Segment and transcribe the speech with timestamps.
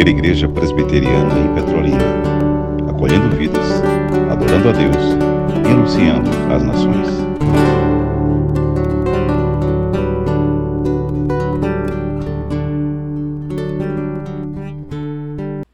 [0.00, 1.98] primeira igreja presbiteriana em Petrolina,
[2.88, 3.82] acolhendo vidas,
[4.30, 4.96] adorando a Deus
[5.62, 7.08] e anunciando às nações.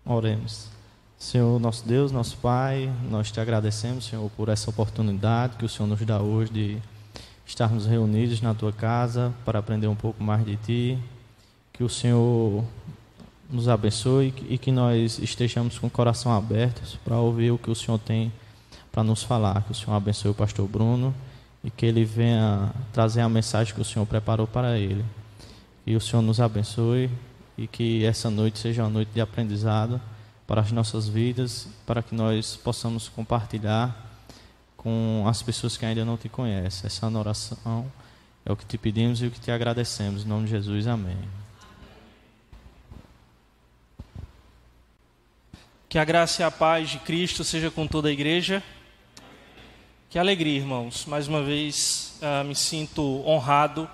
[0.04, 0.70] Oremos.
[1.16, 5.88] Senhor, nosso Deus, nosso Pai, nós te agradecemos, Senhor, por essa oportunidade que o Senhor
[5.88, 6.78] nos dá hoje de
[7.46, 10.98] estarmos reunidos na tua casa para aprender um pouco mais de ti.
[11.72, 12.64] Que o Senhor
[13.50, 17.74] nos abençoe e que nós estejamos com o coração aberto para ouvir o que o
[17.74, 18.32] Senhor tem
[18.90, 19.62] para nos falar.
[19.62, 21.14] Que o Senhor abençoe o pastor Bruno
[21.62, 25.04] e que ele venha trazer a mensagem que o Senhor preparou para ele.
[25.84, 27.10] Que o Senhor nos abençoe
[27.56, 30.00] e que essa noite seja uma noite de aprendizado
[30.46, 34.04] para as nossas vidas, para que nós possamos compartilhar
[34.76, 36.86] com as pessoas que ainda não te conhecem.
[36.86, 37.86] Essa é oração
[38.44, 40.24] é o que te pedimos e o que te agradecemos.
[40.24, 41.45] Em nome de Jesus, amém.
[45.96, 48.62] Que a graça e a paz de Cristo seja com toda a igreja.
[50.10, 51.06] Que alegria, irmãos.
[51.06, 53.88] Mais uma vez uh, me sinto honrado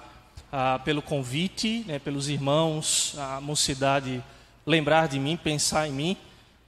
[0.53, 4.21] uh, pelo convite, né, pelos irmãos, a mocidade
[4.67, 6.17] lembrar de mim, pensar em mim.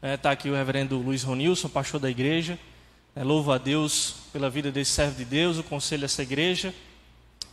[0.00, 2.56] Está aqui o reverendo Luiz Ronilson, pastor da igreja.
[3.16, 6.72] É, louvo a Deus pela vida desse servo de Deus, o conselho dessa igreja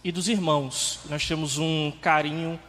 [0.04, 1.00] e dos irmãos.
[1.10, 2.60] Nós temos um carinho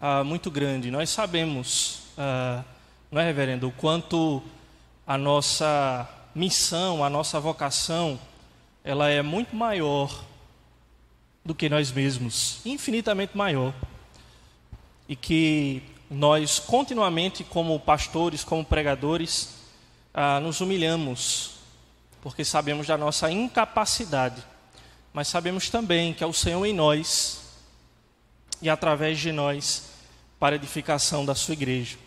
[0.00, 0.90] ah, muito grande.
[0.90, 2.64] Nós sabemos, ah,
[3.12, 4.42] não é, reverendo, o quanto
[5.06, 8.18] a nossa missão, a nossa vocação,
[8.82, 10.24] ela é muito maior
[11.44, 13.74] do que nós mesmos, infinitamente maior.
[15.08, 19.54] E que nós continuamente, como pastores, como pregadores,
[20.12, 21.54] ah, nos humilhamos
[22.24, 24.42] porque sabemos da nossa incapacidade,
[25.12, 27.42] mas sabemos também que é o Senhor em nós
[28.62, 29.90] e através de nós
[30.40, 31.98] para a edificação da sua igreja.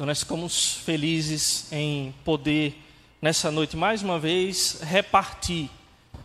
[0.00, 2.74] Então nós ficamos felizes em poder
[3.20, 5.68] nessa noite mais uma vez repartir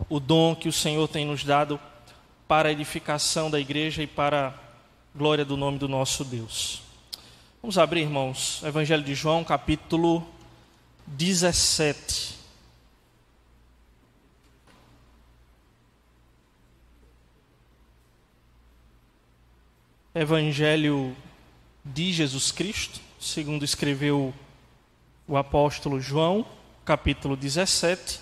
[0.08, 1.78] o dom que o Senhor tem nos dado
[2.48, 4.54] para a edificação da igreja e para a
[5.14, 6.80] glória do nome do nosso Deus.
[7.60, 10.26] Vamos abrir, irmãos, Evangelho de João, capítulo
[11.08, 12.34] 17.
[20.14, 21.14] Evangelho
[21.84, 24.32] de Jesus Cristo, segundo escreveu
[25.26, 26.46] o apóstolo João,
[26.84, 28.20] capítulo 17.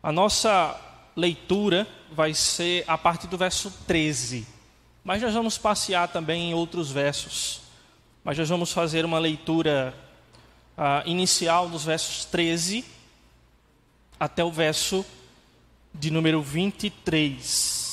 [0.00, 0.80] A nossa
[1.16, 4.46] leitura vai ser a partir do verso 13,
[5.02, 7.62] mas nós vamos passear também em outros versos.
[8.22, 9.92] Mas nós vamos fazer uma leitura
[10.78, 12.84] uh, inicial dos versos 13
[14.20, 15.04] até o verso
[15.92, 17.83] de número 23.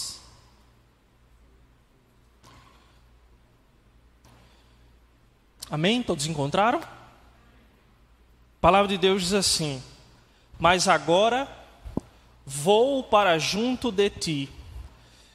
[5.71, 6.03] Amém?
[6.03, 6.79] Todos encontraram?
[6.79, 9.81] A palavra de Deus diz assim:
[10.59, 11.47] Mas agora
[12.45, 14.49] vou para junto de ti.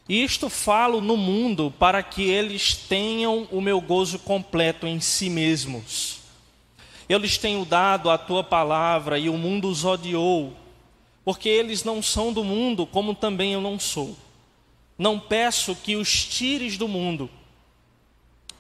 [0.07, 6.19] Isto falo no mundo para que eles tenham o meu gozo completo em si mesmos.
[7.09, 10.53] Eu lhes tenho dado a tua palavra e o mundo os odiou,
[11.25, 14.15] porque eles não são do mundo, como também eu não sou.
[14.99, 17.31] Não peço que os tires do mundo,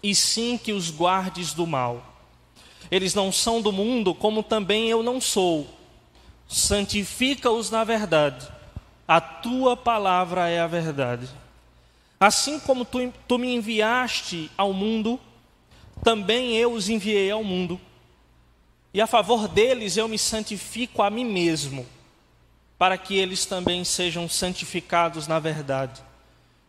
[0.02, 2.14] e sim que os guardes do mal.
[2.90, 5.66] Eles não são do mundo, como também eu não sou.
[6.48, 8.48] Santifica-os na verdade.
[9.06, 11.28] A tua palavra é a verdade.
[12.18, 15.20] Assim como tu, tu me enviaste ao mundo,
[16.02, 17.80] também eu os enviei ao mundo.
[18.92, 21.86] E a favor deles eu me santifico a mim mesmo,
[22.78, 26.02] para que eles também sejam santificados na verdade.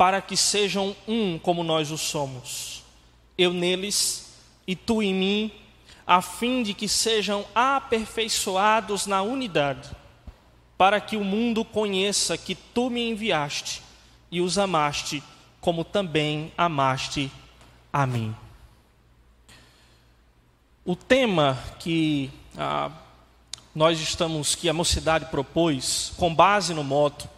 [0.00, 2.82] para que sejam um como nós o somos.
[3.36, 4.32] Eu neles
[4.66, 5.52] e tu em mim,
[6.06, 9.90] a fim de que sejam aperfeiçoados na unidade,
[10.78, 13.82] para que o mundo conheça que tu me enviaste
[14.30, 15.22] e os amaste,
[15.60, 17.30] como também amaste
[17.92, 18.34] a mim.
[20.82, 22.90] O tema que ah,
[23.74, 27.28] nós estamos, que a mocidade propôs, com base no moto,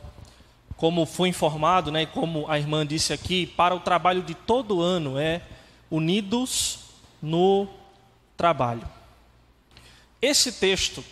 [0.83, 5.17] como foi informado, né, como a irmã disse aqui, para o trabalho de todo ano
[5.17, 5.41] é
[5.89, 6.81] unidos
[7.23, 7.69] no
[8.37, 8.83] trabalho.
[10.21, 11.05] Esse texto,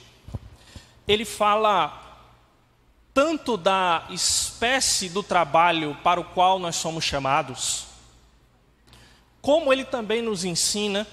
[1.07, 2.27] ele fala
[3.15, 7.87] tanto da espécie do trabalho para o qual nós somos chamados,
[9.41, 11.07] como ele também nos ensina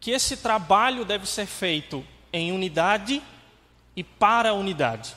[0.00, 3.22] que esse trabalho deve ser feito em unidade
[3.94, 5.14] e para a unidade.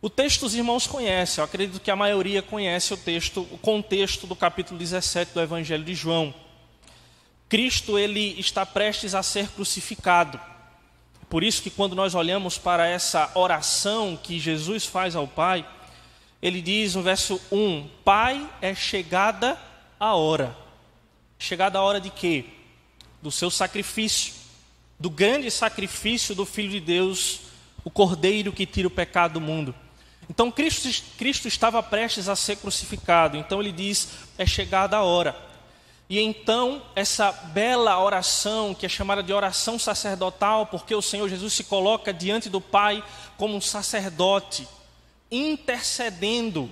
[0.00, 4.26] O texto os irmãos conhecem, eu acredito que a maioria conhece o texto, o contexto
[4.26, 6.34] do capítulo 17 do Evangelho de João.
[7.48, 10.38] Cristo ele está prestes a ser crucificado.
[11.30, 15.66] Por isso que quando nós olhamos para essa oração que Jesus faz ao Pai,
[16.42, 19.58] ele diz no verso 1: Pai, é chegada
[19.98, 20.54] a hora.
[21.38, 22.44] Chegada a hora de quê?
[23.22, 24.34] Do seu sacrifício,
[25.00, 27.40] do grande sacrifício do Filho de Deus,
[27.82, 29.74] o Cordeiro que tira o pecado do mundo.
[30.28, 35.46] Então Cristo, Cristo estava prestes a ser crucificado, então ele diz: É chegada a hora.
[36.08, 41.52] E então, essa bela oração, que é chamada de oração sacerdotal, porque o Senhor Jesus
[41.52, 43.04] se coloca diante do Pai
[43.36, 44.68] como um sacerdote,
[45.30, 46.70] intercedendo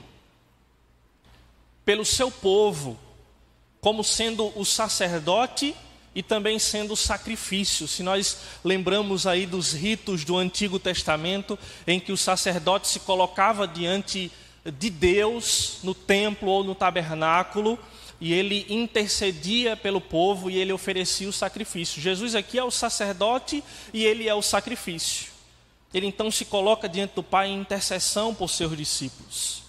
[1.85, 2.97] pelo seu povo,
[3.81, 5.75] como sendo o sacerdote
[6.15, 7.89] e também sendo sacrifício.
[7.89, 13.67] Se nós lembramos aí dos ritos do Antigo Testamento, em que o sacerdote se colocava
[13.67, 14.31] diante
[14.79, 17.79] de Deus no templo ou no tabernáculo,
[18.21, 22.01] e ele intercedia pelo povo e ele oferecia o sacrifício.
[22.01, 23.63] Jesus aqui é o sacerdote
[23.93, 25.33] e ele é o sacrifício.
[25.93, 29.63] Ele então se coloca diante do Pai em intercessão por seus discípulos.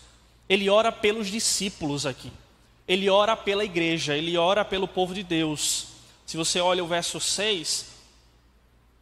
[0.47, 2.31] Ele ora pelos discípulos aqui.
[2.87, 5.94] Ele ora pela igreja, ele ora pelo povo de Deus.
[6.25, 7.85] Se você olha o verso 6,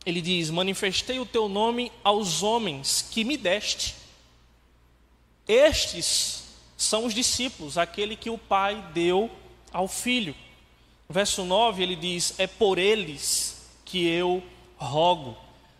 [0.05, 3.95] ele diz: Manifestei o teu nome aos homens que me deste.
[5.47, 6.43] Estes
[6.77, 9.29] são os discípulos, aquele que o Pai deu
[9.71, 10.35] ao Filho.
[11.09, 14.43] Verso 9 ele diz: É por eles que eu
[14.77, 15.37] rogo.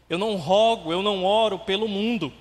[0.10, 2.31] Eu não rogo, eu não oro pelo mundo,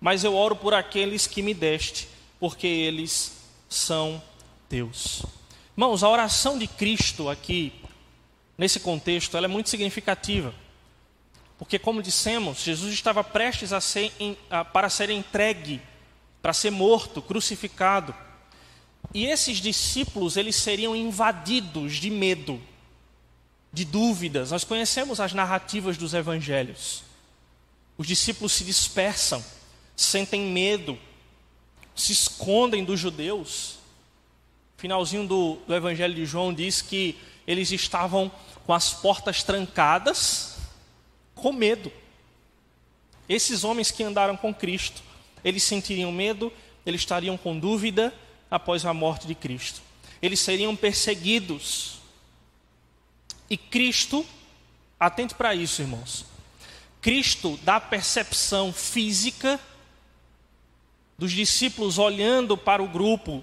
[0.00, 2.08] mas eu oro por aqueles que me deste,
[2.38, 3.32] porque eles
[3.68, 4.22] são
[4.68, 5.22] Deus.
[5.76, 7.72] Irmãos, a oração de Cristo aqui,
[8.60, 10.54] nesse contexto, ela é muito significativa.
[11.58, 14.12] Porque, como dissemos, Jesus estava prestes a ser,
[14.48, 15.80] a, para ser entregue
[16.42, 18.14] para ser morto, crucificado.
[19.12, 22.60] E esses discípulos, eles seriam invadidos de medo,
[23.72, 24.50] de dúvidas.
[24.50, 27.02] Nós conhecemos as narrativas dos evangelhos.
[27.96, 29.44] Os discípulos se dispersam,
[29.96, 30.98] sentem medo,
[31.94, 33.78] se escondem dos judeus.
[34.76, 38.30] Finalzinho do, do evangelho de João diz que eles estavam
[38.66, 40.56] com as portas trancadas,
[41.34, 41.92] com medo.
[43.28, 45.02] Esses homens que andaram com Cristo
[45.44, 46.52] eles sentiriam medo,
[46.84, 48.14] eles estariam com dúvida
[48.50, 49.80] após a morte de Cristo.
[50.20, 51.98] Eles seriam perseguidos.
[53.48, 54.24] E Cristo,
[54.98, 56.24] atente para isso, irmãos.
[57.00, 59.58] Cristo dá percepção física
[61.18, 63.42] dos discípulos olhando para o grupo,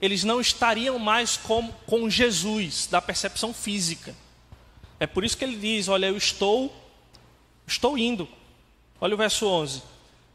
[0.00, 4.14] eles não estariam mais com, com Jesus, da percepção física.
[4.98, 6.74] É por isso que ele diz: Olha, eu estou,
[7.66, 8.28] estou indo.
[9.00, 9.90] Olha o verso 11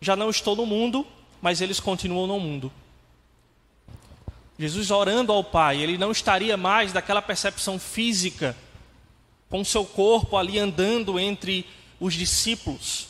[0.05, 1.05] já não estou no mundo,
[1.41, 2.71] mas eles continuam no mundo.
[4.57, 8.55] Jesus orando ao Pai, ele não estaria mais daquela percepção física,
[9.49, 11.67] com seu corpo ali andando entre
[11.99, 13.07] os discípulos,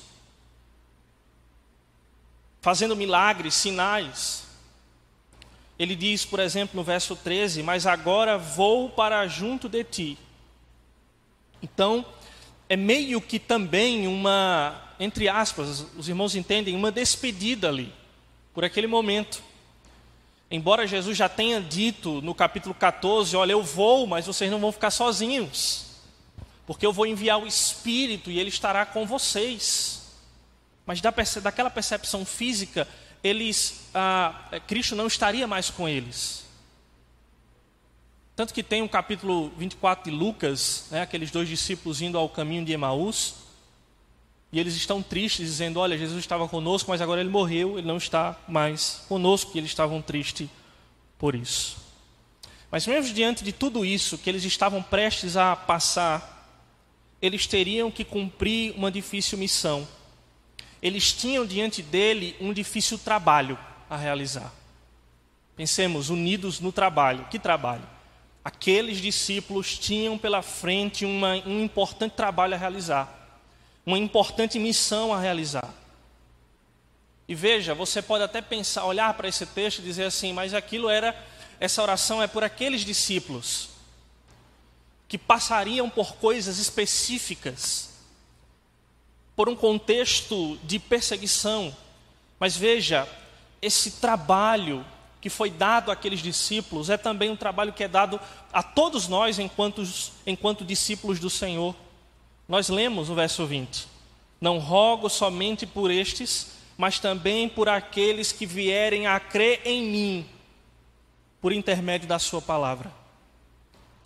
[2.62, 4.45] fazendo milagres, sinais.
[5.78, 10.18] Ele diz, por exemplo, no verso 13: Mas agora vou para junto de ti.
[11.62, 12.06] Então,
[12.70, 17.94] é meio que também uma, entre aspas, os irmãos entendem, uma despedida ali,
[18.54, 19.44] por aquele momento.
[20.50, 24.72] Embora Jesus já tenha dito no capítulo 14: Olha, eu vou, mas vocês não vão
[24.72, 25.88] ficar sozinhos,
[26.66, 30.04] porque eu vou enviar o Espírito e ele estará com vocês.
[30.86, 32.88] Mas daquela percepção física,
[33.26, 34.36] eles, ah,
[34.68, 36.46] Cristo não estaria mais com eles.
[38.36, 42.64] Tanto que tem um capítulo 24 de Lucas, né, aqueles dois discípulos indo ao caminho
[42.64, 43.34] de Emaús,
[44.52, 47.98] e eles estão tristes, dizendo: Olha, Jesus estava conosco, mas agora ele morreu, ele não
[47.98, 50.48] está mais conosco, e eles estavam tristes
[51.18, 51.78] por isso.
[52.70, 56.48] Mas mesmo diante de tudo isso que eles estavam prestes a passar,
[57.20, 59.88] eles teriam que cumprir uma difícil missão.
[60.86, 63.58] Eles tinham diante dele um difícil trabalho
[63.90, 64.54] a realizar.
[65.56, 67.26] Pensemos, unidos no trabalho.
[67.32, 67.96] Que trabalho?
[68.46, 73.12] aqueles discípulos tinham pela frente uma, um importante trabalho a realizar,
[73.84, 75.74] uma importante missão a realizar.
[77.28, 80.88] E veja, você pode até pensar, olhar para esse texto e dizer assim, mas aquilo
[80.88, 81.20] era,
[81.60, 83.70] essa oração é por aqueles discípulos
[85.08, 87.95] que passariam por coisas específicas,
[89.36, 91.76] por um contexto de perseguição.
[92.40, 93.08] Mas veja,
[93.62, 94.86] esse trabalho
[95.20, 98.20] que foi dado àqueles discípulos é também um trabalho que é dado
[98.54, 99.84] a todos nós enquanto,
[100.26, 101.76] enquanto discípulos do Senhor.
[102.48, 103.88] Nós lemos o verso 20:
[104.40, 110.30] Não rogo somente por estes, mas também por aqueles que vierem a crer em mim,
[111.42, 112.92] por intermédio da Sua palavra.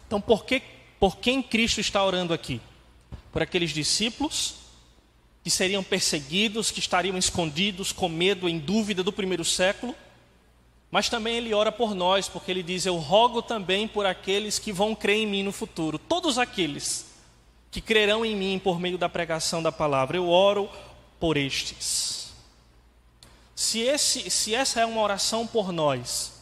[0.07, 0.61] Então, por, que,
[0.99, 2.61] por quem Cristo está orando aqui?
[3.31, 4.58] Por aqueles discípulos
[5.43, 9.95] que seriam perseguidos, que estariam escondidos, com medo, em dúvida do primeiro século
[10.91, 14.71] mas também ele ora por nós, porque ele diz: Eu rogo também por aqueles que
[14.71, 15.99] vão crer em mim no futuro.
[15.99, 17.05] Todos aqueles
[17.69, 20.69] que crerão em mim por meio da pregação da palavra, eu oro
[21.19, 22.33] por estes.
[23.55, 26.33] Se, esse, se essa é uma oração por nós,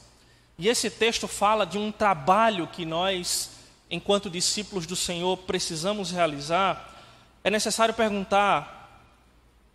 [0.58, 3.50] e esse texto fala de um trabalho que nós,
[3.92, 6.96] enquanto discípulos do Senhor, precisamos realizar,
[7.44, 8.77] é necessário perguntar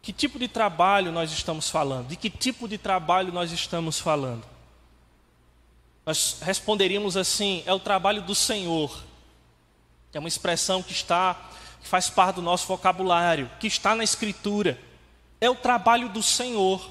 [0.02, 4.44] que tipo de trabalho nós estamos falando, de que tipo de trabalho nós estamos falando.
[6.04, 9.04] Nós responderíamos assim: é o trabalho do Senhor.
[10.12, 11.40] É uma expressão que está,
[11.80, 14.78] que faz parte do nosso vocabulário, que está na Escritura.
[15.40, 16.90] É o trabalho do Senhor.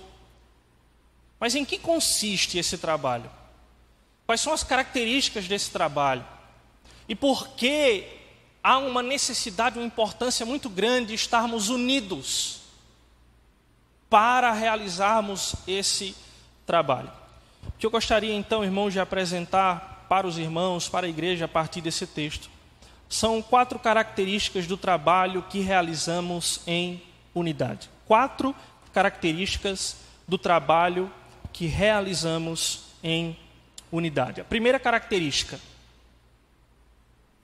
[1.37, 3.29] Mas em que consiste esse trabalho?
[4.25, 6.25] Quais são as características desse trabalho?
[7.09, 8.07] E por que
[8.63, 12.60] há uma necessidade, uma importância muito grande de estarmos unidos
[14.11, 16.15] para realizarmos esse
[16.67, 17.09] trabalho?
[17.81, 21.81] que eu gostaria então, irmãos, de apresentar para os irmãos, para a igreja, a partir
[21.81, 22.47] desse texto.
[23.09, 27.01] São quatro características do trabalho que realizamos em
[27.33, 27.89] unidade.
[28.05, 28.55] Quatro
[28.93, 31.11] características do trabalho
[31.51, 33.35] que realizamos em
[33.91, 34.41] unidade.
[34.41, 35.59] A primeira característica,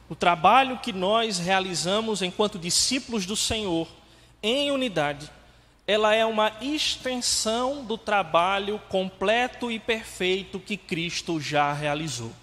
[0.08, 3.88] o trabalho que nós realizamos enquanto discípulos do Senhor
[4.44, 5.32] em unidade
[5.88, 12.34] ela é uma extensão do trabalho completo e perfeito que Cristo já realizou.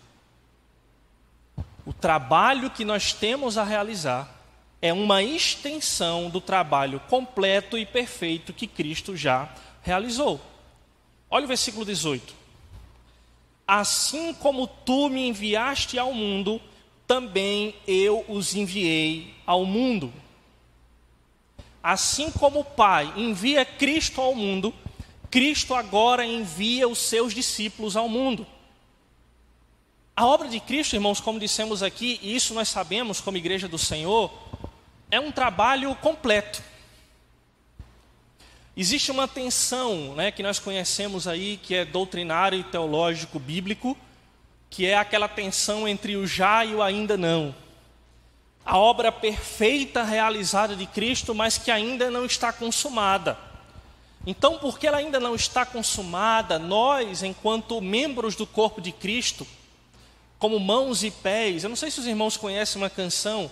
[1.85, 4.35] O trabalho que nós temos a realizar
[4.81, 10.41] é uma extensão do trabalho completo e perfeito que Cristo já realizou.
[11.31, 12.35] Olha o versículo 18.
[13.67, 16.61] Assim como tu me enviaste ao mundo,
[17.07, 20.11] também eu os enviei ao mundo.
[21.85, 24.73] Assim como o Pai envia Cristo ao mundo,
[25.31, 28.47] Cristo agora envia os seus discípulos ao mundo.
[30.17, 33.77] A obra de Cristo, irmãos, como dissemos aqui, e isso nós sabemos como igreja do
[33.77, 34.33] Senhor,
[35.11, 36.63] é um trabalho completo.
[38.75, 43.95] Existe uma tensão né, que nós conhecemos aí, que é doutrinário e teológico bíblico,
[44.71, 47.55] que é aquela tensão entre o já e o ainda não
[48.65, 53.37] a obra perfeita realizada de Cristo, mas que ainda não está consumada.
[54.27, 59.47] Então, porque ela ainda não está consumada, nós, enquanto membros do corpo de Cristo,
[60.39, 63.51] como mãos e pés, eu não sei se os irmãos conhecem uma canção,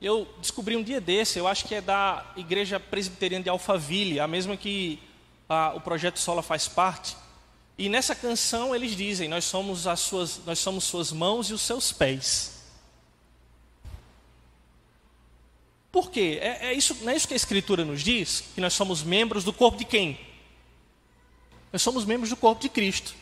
[0.00, 4.26] eu descobri um dia desse, eu acho que é da Igreja Presbiteriana de Alphaville, a
[4.26, 4.98] mesma que
[5.48, 7.16] a, o Projeto Sola faz parte.
[7.78, 11.60] E nessa canção eles dizem: Nós somos, as suas, nós somos suas mãos e os
[11.60, 12.55] seus pés.
[15.96, 16.38] Por quê?
[16.42, 18.44] É, é isso, não é isso que a Escritura nos diz?
[18.54, 20.20] Que nós somos membros do corpo de quem?
[21.72, 23.14] Nós somos membros do corpo de Cristo.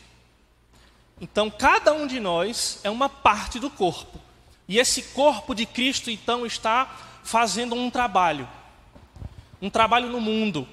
[1.21, 4.19] Então, cada um de nós é uma parte do corpo.
[4.67, 8.45] E esse corpo de Cristo, então, está fazendo um trabalho.
[9.61, 10.67] Um trabalho no mundo.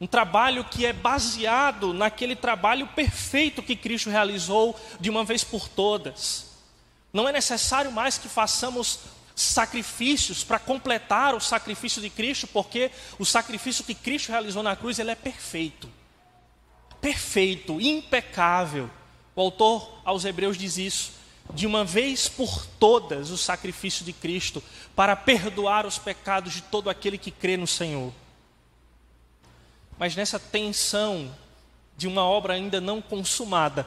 [0.00, 5.68] Um trabalho que é baseado naquele trabalho perfeito que Cristo realizou de uma vez por
[5.68, 6.50] todas.
[7.12, 8.98] Não é necessário mais que façamos
[9.34, 14.98] sacrifícios para completar o sacrifício de Cristo, porque o sacrifício que Cristo realizou na cruz,
[14.98, 15.88] ele é perfeito.
[17.00, 18.88] Perfeito, impecável.
[19.34, 21.12] O autor aos Hebreus diz isso.
[21.52, 24.62] De uma vez por todas, o sacrifício de Cristo
[24.94, 28.12] para perdoar os pecados de todo aquele que crê no Senhor.
[29.98, 31.34] Mas nessa tensão
[31.96, 33.86] de uma obra ainda não consumada,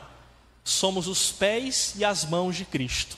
[0.64, 3.18] somos os pés e as mãos de Cristo,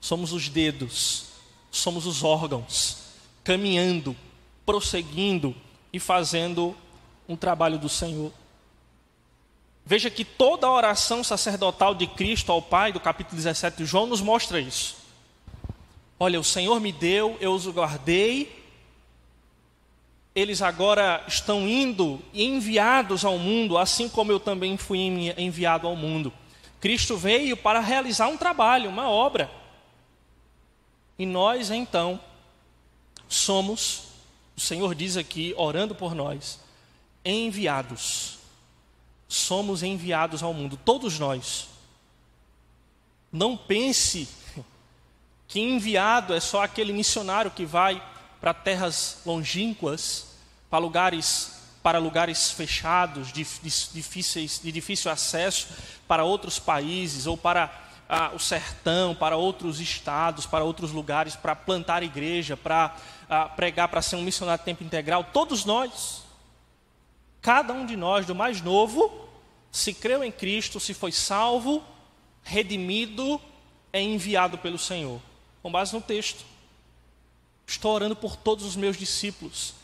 [0.00, 1.27] somos os dedos,
[1.70, 2.98] somos os órgãos,
[3.44, 4.16] caminhando,
[4.64, 5.54] prosseguindo
[5.92, 6.76] e fazendo
[7.28, 8.32] um trabalho do Senhor.
[9.84, 14.06] Veja que toda a oração sacerdotal de Cristo ao Pai, do capítulo 17 de João,
[14.06, 14.96] nos mostra isso.
[16.20, 18.58] Olha, o Senhor me deu, eu os guardei,
[20.34, 24.98] eles agora estão indo e enviados ao mundo, assim como eu também fui
[25.36, 26.32] enviado ao mundo.
[26.80, 29.50] Cristo veio para realizar um trabalho, uma obra.
[31.18, 32.20] E nós, então,
[33.28, 34.04] somos
[34.56, 36.58] O Senhor diz aqui, orando por nós,
[37.24, 38.38] enviados.
[39.28, 41.68] Somos enviados ao mundo, todos nós.
[43.30, 44.28] Não pense
[45.46, 48.02] que enviado é só aquele missionário que vai
[48.40, 50.26] para terras longínquas,
[50.68, 55.68] para lugares para lugares fechados, difíceis, de difícil acesso,
[56.06, 61.54] para outros países ou para ah, o sertão, para outros estados, para outros lugares, para
[61.54, 62.96] plantar igreja, para
[63.28, 65.24] ah, pregar, para ser um missionário de tempo integral.
[65.24, 66.22] Todos nós,
[67.42, 69.28] cada um de nós, do mais novo,
[69.70, 71.84] se creu em Cristo, se foi salvo,
[72.42, 73.38] redimido,
[73.92, 75.20] é enviado pelo Senhor.
[75.62, 76.44] Com base no texto.
[77.66, 79.74] Estou orando por todos os meus discípulos.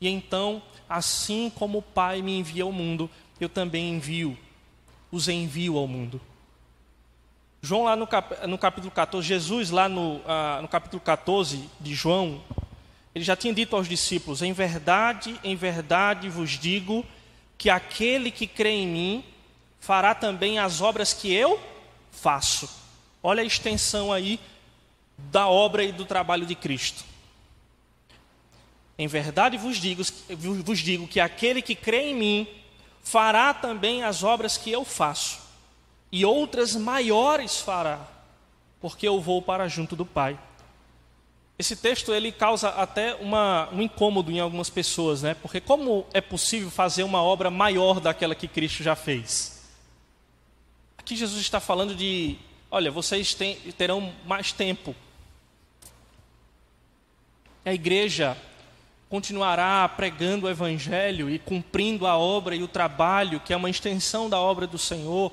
[0.00, 4.38] E então, assim como o Pai me envia ao mundo, eu também envio,
[5.10, 6.20] os envio ao mundo.
[7.64, 11.94] João, lá no, cap, no capítulo 14, Jesus, lá no, ah, no capítulo 14 de
[11.94, 12.42] João,
[13.14, 17.04] ele já tinha dito aos discípulos: Em verdade, em verdade vos digo
[17.56, 19.24] que aquele que crê em mim
[19.80, 21.58] fará também as obras que eu
[22.12, 22.68] faço.
[23.22, 24.38] Olha a extensão aí
[25.16, 27.02] da obra e do trabalho de Cristo.
[28.98, 32.48] Em verdade vos digo, vos digo que aquele que crê em mim
[33.02, 35.38] fará também as obras que eu faço,
[36.14, 37.98] e outras maiores fará,
[38.80, 40.38] porque eu vou para junto do Pai.
[41.58, 45.34] Esse texto ele causa até uma, um incômodo em algumas pessoas, né?
[45.34, 49.60] Porque como é possível fazer uma obra maior daquela que Cristo já fez?
[50.96, 52.38] Aqui Jesus está falando de,
[52.70, 54.94] olha, vocês tem, terão mais tempo.
[57.64, 58.36] A igreja
[59.10, 64.30] continuará pregando o evangelho e cumprindo a obra e o trabalho, que é uma extensão
[64.30, 65.32] da obra do Senhor,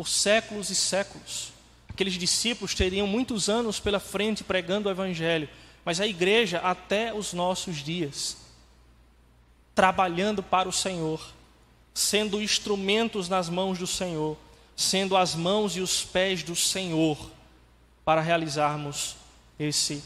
[0.00, 1.52] por séculos e séculos.
[1.90, 5.46] Aqueles discípulos teriam muitos anos pela frente pregando o Evangelho,
[5.84, 8.38] mas a igreja até os nossos dias,
[9.74, 11.22] trabalhando para o Senhor,
[11.92, 14.38] sendo instrumentos nas mãos do Senhor,
[14.74, 17.18] sendo as mãos e os pés do Senhor
[18.02, 19.16] para realizarmos
[19.58, 20.02] esse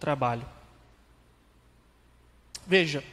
[0.00, 0.48] trabalho.
[2.66, 3.04] Veja,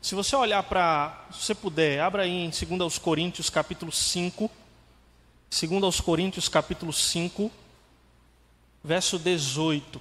[0.00, 4.50] se você olhar para, se você puder, abra aí em 2 Coríntios capítulo 5,
[5.54, 7.48] Segundo aos Coríntios capítulo 5,
[8.82, 10.00] verso 18.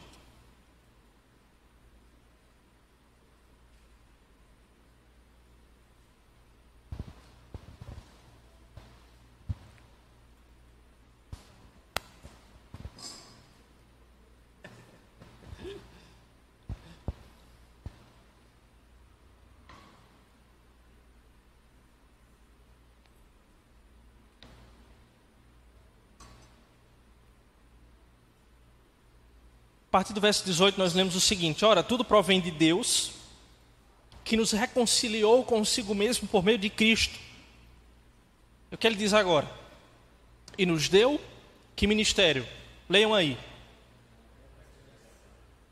[29.93, 33.11] Partir do verso 18, nós lemos o seguinte: Ora, tudo provém de Deus,
[34.23, 37.19] que nos reconciliou consigo mesmo por meio de Cristo.
[38.71, 39.47] O que ele diz agora?
[40.57, 41.21] E nos deu
[41.75, 42.47] que ministério?
[42.89, 43.37] Leiam aí.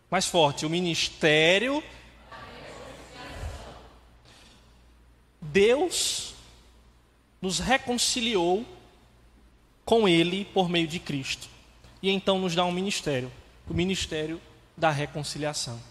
[0.07, 1.84] Mais forte, o ministério.
[5.41, 6.36] Deus
[7.41, 8.63] nos reconciliou
[9.84, 11.49] com Ele por meio de Cristo.
[12.03, 13.31] E então nos dá um ministério
[13.71, 14.41] o ministério
[14.75, 15.81] da reconciliação.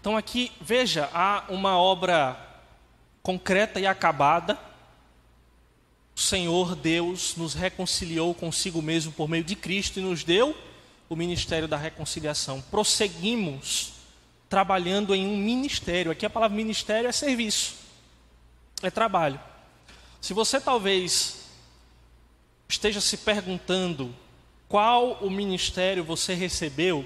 [0.00, 2.36] Então aqui, veja, há uma obra
[3.22, 4.58] concreta e acabada.
[6.16, 10.56] O Senhor Deus nos reconciliou consigo mesmo por meio de Cristo e nos deu
[11.08, 12.60] o ministério da reconciliação.
[12.60, 13.92] Prosseguimos
[14.48, 16.10] trabalhando em um ministério.
[16.10, 17.76] Aqui a palavra ministério é serviço,
[18.82, 19.40] é trabalho.
[20.20, 21.44] Se você talvez
[22.68, 24.12] esteja se perguntando
[24.70, 27.04] qual o ministério você recebeu.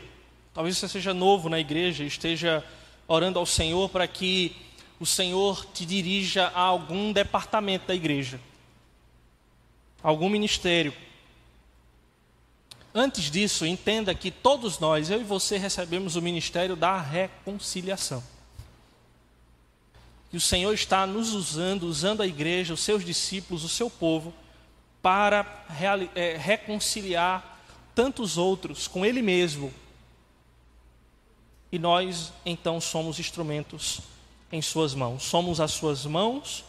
[0.52, 2.62] Talvez você seja novo na igreja, esteja
[3.08, 4.54] orando ao Senhor para que
[5.00, 8.38] o Senhor te dirija a algum departamento da igreja,
[10.02, 10.92] algum ministério.
[12.94, 18.22] Antes disso, entenda que todos nós, eu e você, recebemos o ministério da reconciliação.
[20.30, 24.34] E o Senhor está nos usando, usando a igreja, os seus discípulos, o seu povo,
[25.00, 25.64] para
[26.14, 27.53] é, reconciliar
[27.94, 29.72] tantos outros com Ele mesmo.
[31.70, 34.00] E nós então somos instrumentos
[34.50, 35.22] em Suas mãos.
[35.22, 36.64] Somos as Suas mãos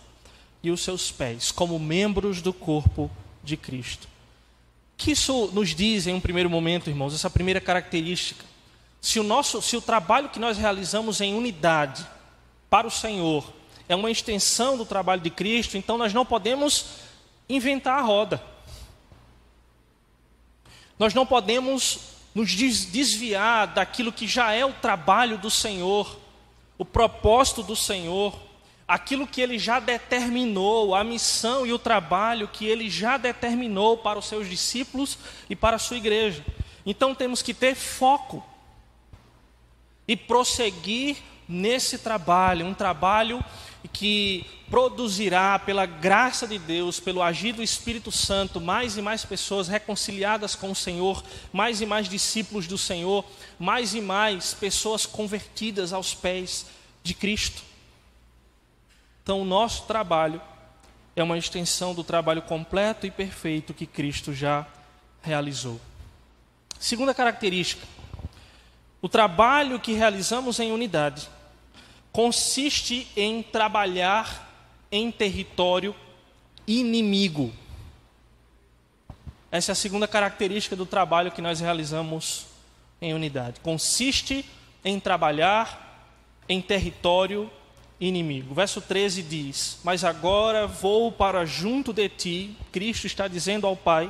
[0.64, 3.10] e os seus pés, como membros do corpo
[3.44, 4.08] de Cristo.
[4.98, 7.14] Que isso nos diz em um primeiro momento, irmãos?
[7.14, 8.44] Essa primeira característica.
[9.00, 12.06] Se o, nosso, se o trabalho que nós realizamos em unidade
[12.70, 13.54] para o Senhor
[13.88, 16.86] é uma extensão do trabalho de Cristo, então nós não podemos
[17.48, 18.42] inventar a roda.
[20.98, 22.00] Nós não podemos
[22.34, 26.20] nos desviar daquilo que já é o trabalho do Senhor,
[26.78, 28.38] o propósito do Senhor,
[28.88, 34.20] aquilo que ele já determinou, a missão e o trabalho que ele já determinou para
[34.20, 35.18] os seus discípulos
[35.50, 36.46] e para a sua igreja.
[36.86, 38.44] Então temos que ter foco
[40.08, 43.44] e prosseguir nesse trabalho, um trabalho
[43.88, 49.68] que produzirá, pela graça de Deus, pelo agir do Espírito Santo, mais e mais pessoas
[49.68, 53.24] reconciliadas com o Senhor, mais e mais discípulos do Senhor,
[53.60, 56.66] mais e mais pessoas convertidas aos pés
[57.04, 57.62] de Cristo.
[59.24, 60.42] Então, o nosso trabalho
[61.16, 64.68] é uma extensão do trabalho completo e perfeito que Cristo já
[65.22, 65.80] realizou.
[66.80, 67.86] Segunda característica:
[69.02, 71.30] o trabalho que realizamos em unidade
[72.16, 74.50] consiste em trabalhar
[74.90, 75.94] em território
[76.66, 77.52] inimigo.
[79.52, 82.46] Essa é a segunda característica do trabalho que nós realizamos
[83.02, 83.60] em unidade.
[83.60, 84.46] Consiste
[84.82, 86.08] em trabalhar
[86.48, 87.52] em território
[88.00, 88.56] inimigo.
[88.56, 94.10] Verso 13 diz: Mas agora vou para junto de ti, Cristo está dizendo ao Pai,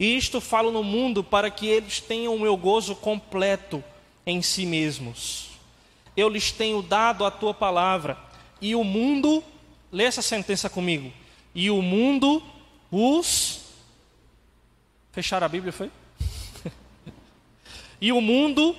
[0.00, 3.84] isto falo no mundo para que eles tenham o meu gozo completo
[4.26, 5.53] em si mesmos
[6.16, 8.16] eu lhes tenho dado a tua palavra,
[8.60, 9.42] e o mundo,
[9.90, 11.12] lê essa sentença comigo,
[11.54, 12.42] e o mundo
[12.90, 13.60] os.
[15.12, 15.90] Fecharam a Bíblia, foi?
[18.00, 18.76] e o mundo.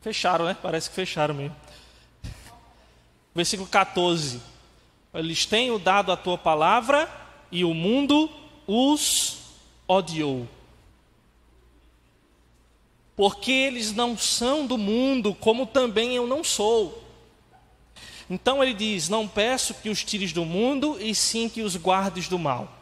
[0.00, 0.56] Fecharam, né?
[0.60, 1.56] Parece que fecharam mesmo.
[3.34, 4.40] Versículo 14.
[5.12, 7.08] Eles tenho dado a tua palavra,
[7.50, 8.30] e o mundo
[8.66, 9.38] os
[9.86, 10.48] odiou
[13.20, 17.04] porque eles não são do mundo, como também eu não sou.
[18.30, 22.28] Então ele diz: Não peço que os tires do mundo, e sim que os guardes
[22.28, 22.72] do mal.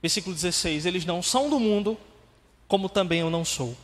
[0.00, 1.98] Versículo 16: Eles não são do mundo,
[2.66, 3.76] como também eu não sou.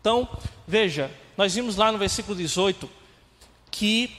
[0.00, 0.28] Então,
[0.66, 2.90] veja, nós vimos lá no versículo 18
[3.70, 4.10] que.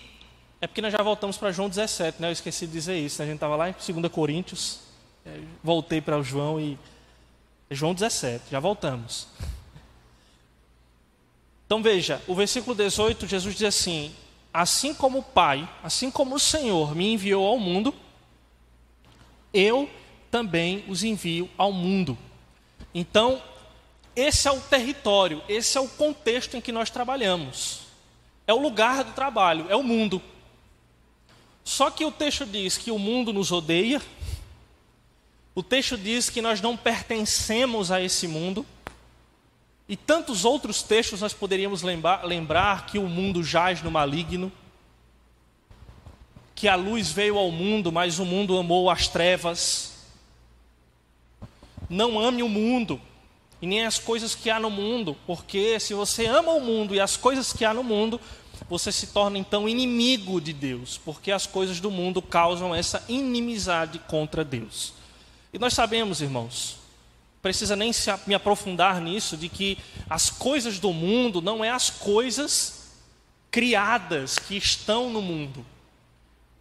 [0.62, 2.30] É porque nós já voltamos para João 17, né?
[2.30, 3.20] Eu esqueci de dizer isso.
[3.20, 3.26] Né?
[3.26, 4.80] A gente estava lá em 2 Coríntios,
[5.26, 6.80] é, voltei para o João e
[7.72, 9.28] João 17, já voltamos.
[11.66, 14.16] Então veja, o versículo 18, Jesus diz assim:
[14.52, 17.94] Assim como o Pai, assim como o Senhor me enviou ao mundo,
[19.54, 19.88] eu
[20.32, 22.18] também os envio ao mundo.
[22.94, 23.42] Então,
[24.16, 27.82] esse é o território, esse é o contexto em que nós trabalhamos.
[28.48, 30.20] É o lugar do trabalho, é o mundo.
[31.64, 34.02] Só que o texto diz que o mundo nos odeia,
[35.60, 38.66] o texto diz que nós não pertencemos a esse mundo.
[39.90, 44.50] E tantos outros textos nós poderíamos lembrar, lembrar que o mundo jaz no maligno,
[46.56, 49.96] que a luz veio ao mundo, mas o mundo amou as trevas.
[51.90, 53.02] Não ame o mundo
[53.62, 57.02] e nem as coisas que há no mundo, porque se você ama o mundo e
[57.02, 58.22] as coisas que há no mundo,
[58.70, 64.00] você se torna então inimigo de Deus, porque as coisas do mundo causam essa inimizade
[64.08, 64.99] contra Deus.
[65.52, 66.78] E nós sabemos, irmãos,
[67.42, 69.78] precisa nem se, me aprofundar nisso, de que
[70.10, 72.92] as coisas do mundo não é as coisas
[73.50, 75.66] criadas que estão no mundo,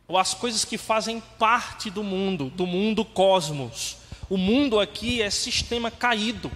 [0.06, 3.98] ou as coisas que fazem parte do mundo, do mundo cosmos.
[4.30, 6.50] O mundo aqui é sistema caído,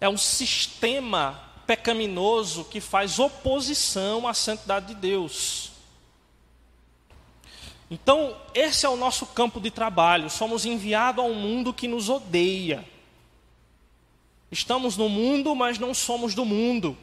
[0.00, 5.67] é um sistema pecaminoso que faz oposição à santidade de Deus.
[7.90, 10.28] Então, esse é o nosso campo de trabalho.
[10.28, 12.84] Somos enviados a um mundo que nos odeia.
[14.50, 16.96] Estamos no mundo, mas não somos do mundo.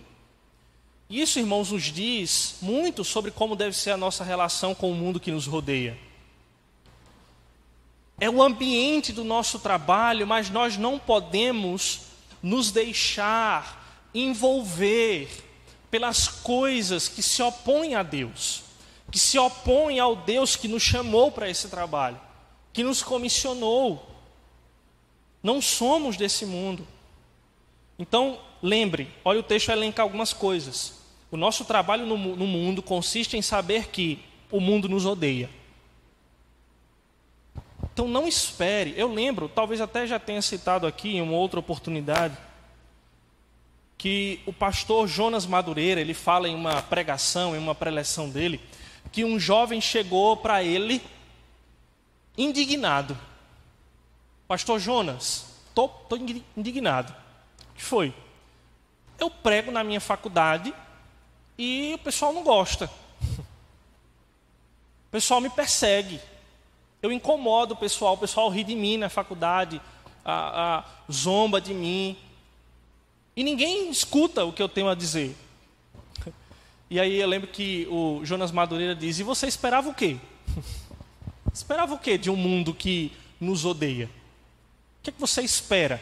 [1.10, 5.19] Isso, irmãos, nos diz muito sobre como deve ser a nossa relação com o mundo
[5.19, 5.98] que nos rodeia.
[8.19, 12.02] É o ambiente do nosso trabalho, mas nós não podemos
[12.41, 15.30] nos deixar envolver
[15.91, 18.64] pelas coisas que se opõem a Deus
[19.12, 22.20] que se opõe ao Deus que nos chamou para esse trabalho,
[22.74, 24.10] que nos comissionou.
[25.41, 26.88] Não somos desse mundo.
[27.98, 31.00] Então, lembre, olha o texto elenca algumas coisas.
[31.32, 34.20] O nosso trabalho no, no mundo consiste em saber que
[34.52, 35.50] o mundo nos odeia.
[37.96, 38.94] Então não espere.
[38.98, 42.38] Eu lembro, talvez até já tenha citado aqui em uma outra oportunidade,
[43.98, 48.60] que o pastor Jonas Madureira, ele fala em uma pregação, em uma preleção dele,
[49.15, 51.01] que um jovem chegou para ele
[52.38, 53.17] indignado.
[54.45, 56.06] Pastor Jonas, estou
[56.58, 57.15] indignado.
[57.71, 58.13] O que foi?
[59.17, 60.75] Eu prego na minha faculdade
[61.58, 62.91] e o pessoal não gosta.
[65.08, 66.19] O pessoal me persegue.
[67.01, 69.82] Eu incomodo o pessoal, o pessoal ri de mim na faculdade.
[70.25, 72.17] a, a, zomba de mim.
[73.34, 75.38] E ninguém escuta o que eu tenho a dizer.
[76.89, 80.17] E aí eu lembro que o Jonas Madureira diz: E você esperava o quê?
[81.54, 84.06] esperava o quê de um mundo que nos odeia?
[85.00, 86.00] O que, é que você espera?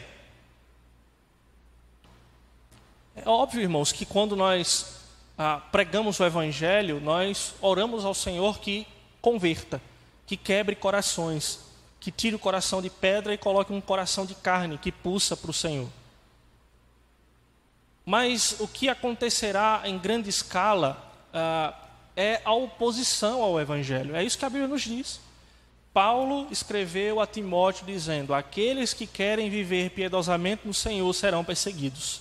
[3.16, 5.02] É óbvio, irmãos, que quando nós
[5.38, 8.86] ah, pregamos o Evangelho, nós oramos ao Senhor que
[9.20, 9.80] converta,
[10.26, 11.60] que quebre corações,
[11.98, 15.50] que tire o coração de pedra e coloque um coração de carne que pulsa para
[15.50, 15.88] o Senhor.
[18.04, 21.74] Mas o que acontecerá em grande escala ah,
[22.16, 24.14] é a oposição ao Evangelho.
[24.14, 25.20] É isso que a Bíblia nos diz.
[25.92, 32.20] Paulo escreveu a Timóteo dizendo: Aqueles que querem viver piedosamente no Senhor serão perseguidos.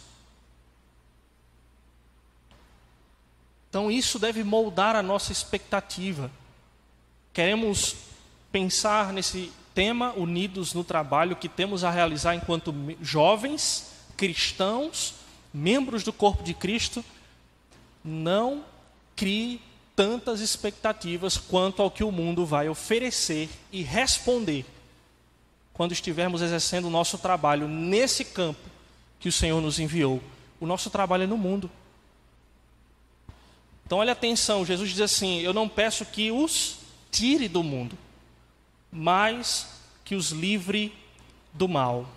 [3.69, 6.29] Então isso deve moldar a nossa expectativa.
[7.33, 7.95] Queremos
[8.51, 15.15] pensar nesse tema unidos no trabalho que temos a realizar enquanto jovens cristãos
[15.53, 17.03] membros do corpo de Cristo,
[18.03, 18.65] não
[19.15, 19.61] crie
[19.95, 24.65] tantas expectativas quanto ao que o mundo vai oferecer e responder
[25.73, 28.69] quando estivermos exercendo o nosso trabalho nesse campo
[29.19, 30.21] que o Senhor nos enviou.
[30.59, 31.69] O nosso trabalho é no mundo.
[33.85, 36.77] Então, olha atenção: Jesus diz assim: Eu não peço que os
[37.11, 37.97] tire do mundo,
[38.91, 39.67] mas
[40.03, 40.93] que os livre
[41.53, 42.07] do mal.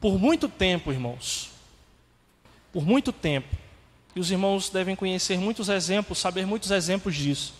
[0.00, 1.49] Por muito tempo, irmãos,
[2.72, 3.56] por muito tempo.
[4.14, 7.54] E os irmãos devem conhecer muitos exemplos, saber muitos exemplos disso.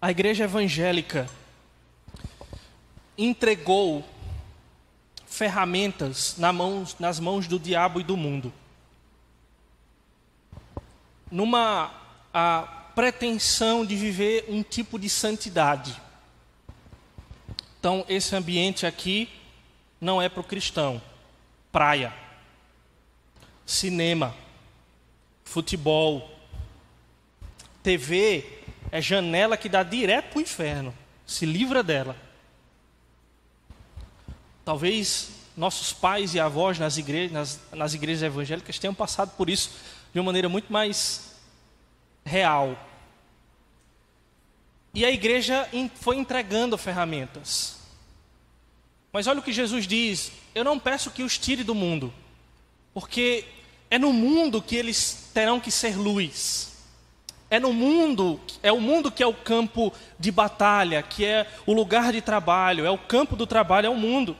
[0.00, 1.28] A igreja evangélica
[3.18, 4.02] entregou
[5.26, 8.52] ferramentas nas mãos do diabo e do mundo.
[11.30, 11.92] Numa
[12.94, 16.00] pretensão de viver um tipo de santidade.
[17.78, 19.28] Então, esse ambiente aqui
[20.00, 21.00] não é para o cristão
[21.72, 22.12] praia,
[23.64, 24.34] cinema,
[25.44, 26.30] futebol,
[27.82, 28.44] TV
[28.90, 30.94] é janela que dá direto para o inferno.
[31.26, 32.16] Se livra dela.
[34.64, 39.72] Talvez nossos pais e avós nas igrejas, nas, nas igrejas evangélicas tenham passado por isso
[40.12, 41.36] de uma maneira muito mais
[42.24, 42.76] real.
[44.92, 47.79] E a igreja foi entregando ferramentas.
[49.12, 52.12] Mas olha o que Jesus diz: Eu não peço que os tire do mundo,
[52.94, 53.44] porque
[53.90, 56.68] é no mundo que eles terão que ser luz.
[57.52, 61.72] É no mundo, é o mundo que é o campo de batalha, que é o
[61.72, 64.36] lugar de trabalho, é o campo do trabalho, é o mundo.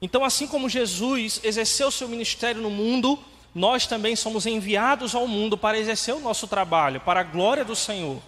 [0.00, 3.18] Então, assim como Jesus exerceu seu ministério no mundo,
[3.54, 7.74] nós também somos enviados ao mundo para exercer o nosso trabalho, para a glória do
[7.74, 8.20] Senhor.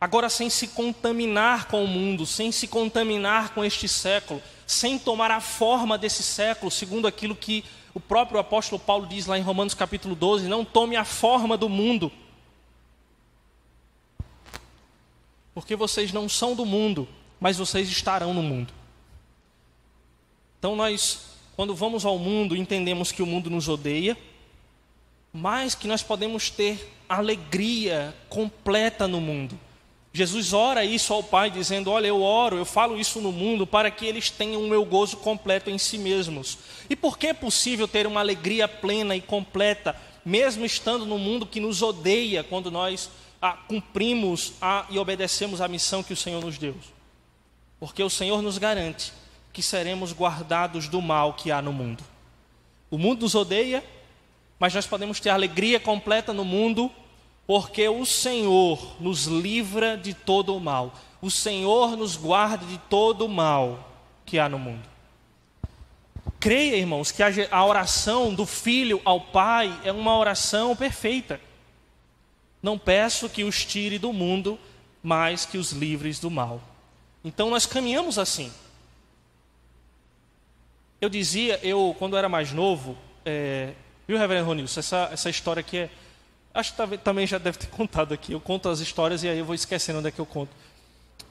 [0.00, 5.30] Agora, sem se contaminar com o mundo, sem se contaminar com este século, sem tomar
[5.30, 9.72] a forma desse século, segundo aquilo que o próprio apóstolo Paulo diz lá em Romanos
[9.72, 12.12] capítulo 12: não tome a forma do mundo.
[15.54, 17.08] Porque vocês não são do mundo,
[17.40, 18.74] mas vocês estarão no mundo.
[20.58, 24.14] Então, nós, quando vamos ao mundo, entendemos que o mundo nos odeia,
[25.32, 29.58] mas que nós podemos ter alegria completa no mundo
[30.16, 33.90] Jesus ora isso ao Pai, dizendo: Olha, eu oro, eu falo isso no mundo para
[33.90, 36.56] que eles tenham o meu gozo completo em si mesmos.
[36.88, 41.44] E por que é possível ter uma alegria plena e completa, mesmo estando no mundo
[41.44, 43.10] que nos odeia, quando nós
[43.68, 46.74] cumprimos ah, e obedecemos a missão que o Senhor nos deu?
[47.78, 49.12] Porque o Senhor nos garante
[49.52, 52.02] que seremos guardados do mal que há no mundo.
[52.90, 53.84] O mundo nos odeia,
[54.58, 56.90] mas nós podemos ter alegria completa no mundo
[57.46, 60.92] porque o Senhor nos livra de todo o mal.
[61.22, 63.88] O Senhor nos guarda de todo o mal
[64.24, 64.86] que há no mundo.
[66.40, 71.40] Creia, irmãos, que a oração do filho ao pai é uma oração perfeita.
[72.62, 74.58] Não peço que os tire do mundo,
[75.02, 76.60] mas que os livres do mal.
[77.24, 78.52] Então nós caminhamos assim.
[81.00, 83.72] Eu dizia, eu quando era mais novo, é,
[84.06, 85.90] viu, Reverendo Ronilson, essa, essa história aqui é,
[86.56, 88.32] Acho que também já deve ter contado aqui.
[88.32, 90.50] Eu conto as histórias e aí eu vou esquecendo onde é que eu conto.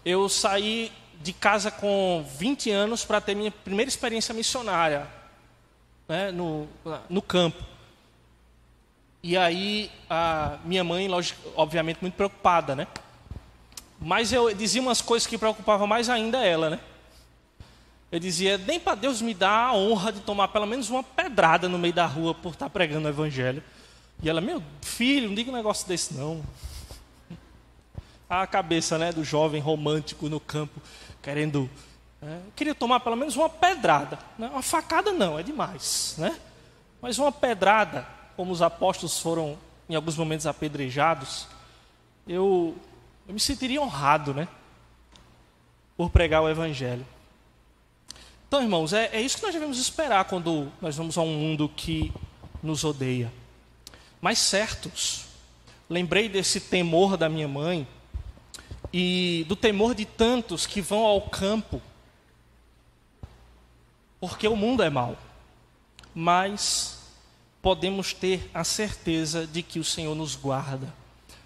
[0.05, 5.07] Eu saí de casa com 20 anos para ter minha primeira experiência missionária
[6.07, 6.67] né, no,
[7.09, 7.63] no campo.
[9.23, 11.09] E aí a minha mãe,
[11.55, 12.85] obviamente, muito preocupada, né?
[13.99, 16.79] Mas eu dizia umas coisas que preocupavam mais ainda ela, né?
[18.11, 21.67] Eu dizia, nem para Deus me dar a honra de tomar pelo menos uma pedrada
[21.67, 23.63] no meio da rua por estar pregando o evangelho.
[24.25, 26.43] E ela, meu filho, não diga um negócio desse não.
[28.27, 30.81] a cabeça né, do jovem romântico no campo,
[31.21, 31.69] querendo.
[32.23, 34.17] É, queria tomar pelo menos uma pedrada.
[34.35, 34.47] Né?
[34.47, 36.15] Uma facada não, é demais.
[36.17, 36.39] Né?
[36.99, 41.47] Mas uma pedrada, como os apóstolos foram em alguns momentos apedrejados,
[42.27, 42.75] eu,
[43.27, 44.47] eu me sentiria honrado né?
[45.95, 47.05] por pregar o Evangelho.
[48.47, 51.69] Então, irmãos, é, é isso que nós devemos esperar quando nós vamos a um mundo
[51.69, 52.11] que
[52.63, 53.31] nos odeia.
[54.25, 55.25] Mas certos,
[55.87, 57.87] lembrei desse temor da minha mãe
[58.91, 61.79] e do temor de tantos que vão ao campo,
[64.19, 65.15] porque o mundo é mau.
[66.11, 66.97] Mas
[67.61, 70.91] podemos ter a certeza de que o Senhor nos guarda.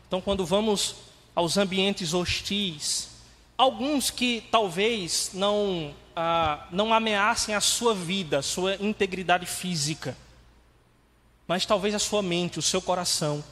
[0.07, 0.95] Então, quando vamos
[1.35, 3.09] aos ambientes hostis,
[3.57, 10.15] alguns que talvez não, ah, não ameacem a sua vida, a sua integridade física,
[11.49, 13.43] mas talvez a sua mente, o seu coração.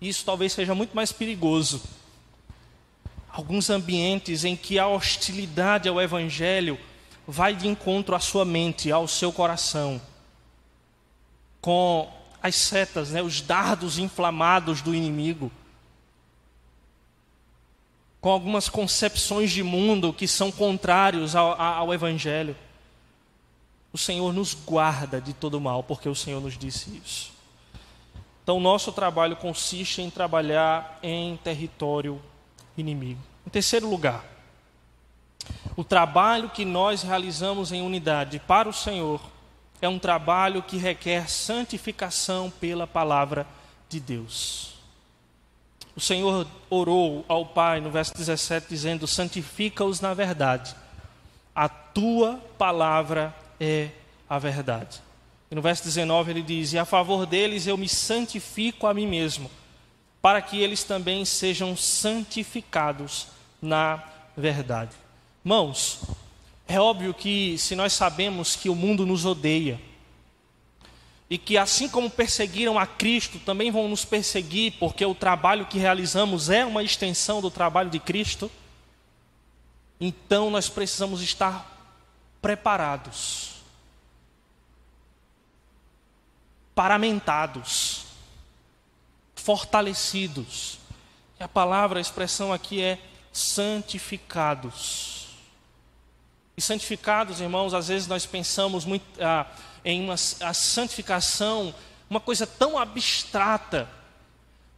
[0.00, 1.80] Isso talvez seja muito mais perigoso.
[3.30, 6.76] Alguns ambientes em que a hostilidade ao Evangelho
[7.24, 10.02] vai de encontro à sua mente, ao seu coração,
[11.60, 15.52] com as setas, né, os dardos inflamados do inimigo,
[18.20, 22.56] com algumas concepções de mundo que são contrários ao, ao Evangelho.
[23.92, 27.35] O Senhor nos guarda de todo mal, porque o Senhor nos disse isso.
[28.46, 32.22] Então, nosso trabalho consiste em trabalhar em território
[32.78, 33.20] inimigo.
[33.44, 34.24] Em terceiro lugar,
[35.74, 39.20] o trabalho que nós realizamos em unidade para o Senhor
[39.82, 43.44] é um trabalho que requer santificação pela palavra
[43.88, 44.74] de Deus.
[45.96, 50.72] O Senhor orou ao Pai no verso 17, dizendo: Santifica-os na verdade,
[51.52, 53.88] a tua palavra é
[54.30, 55.04] a verdade.
[55.50, 59.06] E no verso 19 ele diz: E a favor deles eu me santifico a mim
[59.06, 59.50] mesmo,
[60.20, 63.28] para que eles também sejam santificados
[63.62, 64.02] na
[64.36, 64.92] verdade.
[65.42, 66.00] Mãos,
[66.66, 69.80] é óbvio que se nós sabemos que o mundo nos odeia,
[71.28, 75.78] e que assim como perseguiram a Cristo, também vão nos perseguir, porque o trabalho que
[75.78, 78.50] realizamos é uma extensão do trabalho de Cristo,
[80.00, 81.72] então nós precisamos estar
[82.40, 83.55] preparados
[86.76, 88.04] paramentados,
[89.34, 90.78] fortalecidos.
[91.40, 92.98] E a palavra, a expressão aqui é
[93.32, 95.28] santificados.
[96.54, 99.46] E santificados, irmãos, às vezes nós pensamos muito ah,
[99.82, 101.74] em uma, a santificação,
[102.08, 103.88] uma coisa tão abstrata,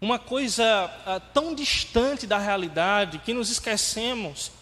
[0.01, 0.65] uma coisa
[1.05, 4.53] ah, tão distante da realidade, que nos esquecemos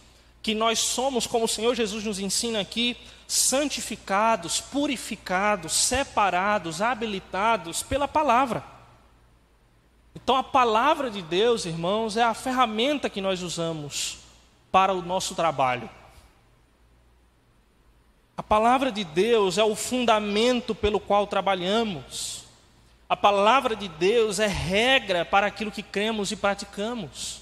[0.42, 2.96] que nós somos, como o Senhor Jesus nos ensina aqui,
[3.27, 8.62] santificados, purificados, separados, habilitados pela palavra.
[10.15, 14.19] Então, a palavra de Deus, irmãos, é a ferramenta que nós usamos
[14.73, 15.89] para o nosso trabalho.
[18.37, 22.45] A palavra de Deus é o fundamento pelo qual trabalhamos.
[23.09, 27.41] A palavra de Deus é regra para aquilo que cremos e praticamos.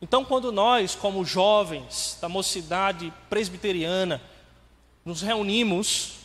[0.00, 4.20] Então, quando nós, como jovens da mocidade presbiteriana,
[5.06, 6.16] nos reunimos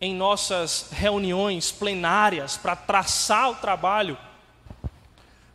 [0.00, 4.16] em nossas reuniões plenárias para traçar o trabalho,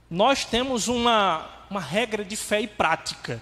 [0.07, 3.41] nós temos uma, uma regra de fé e prática.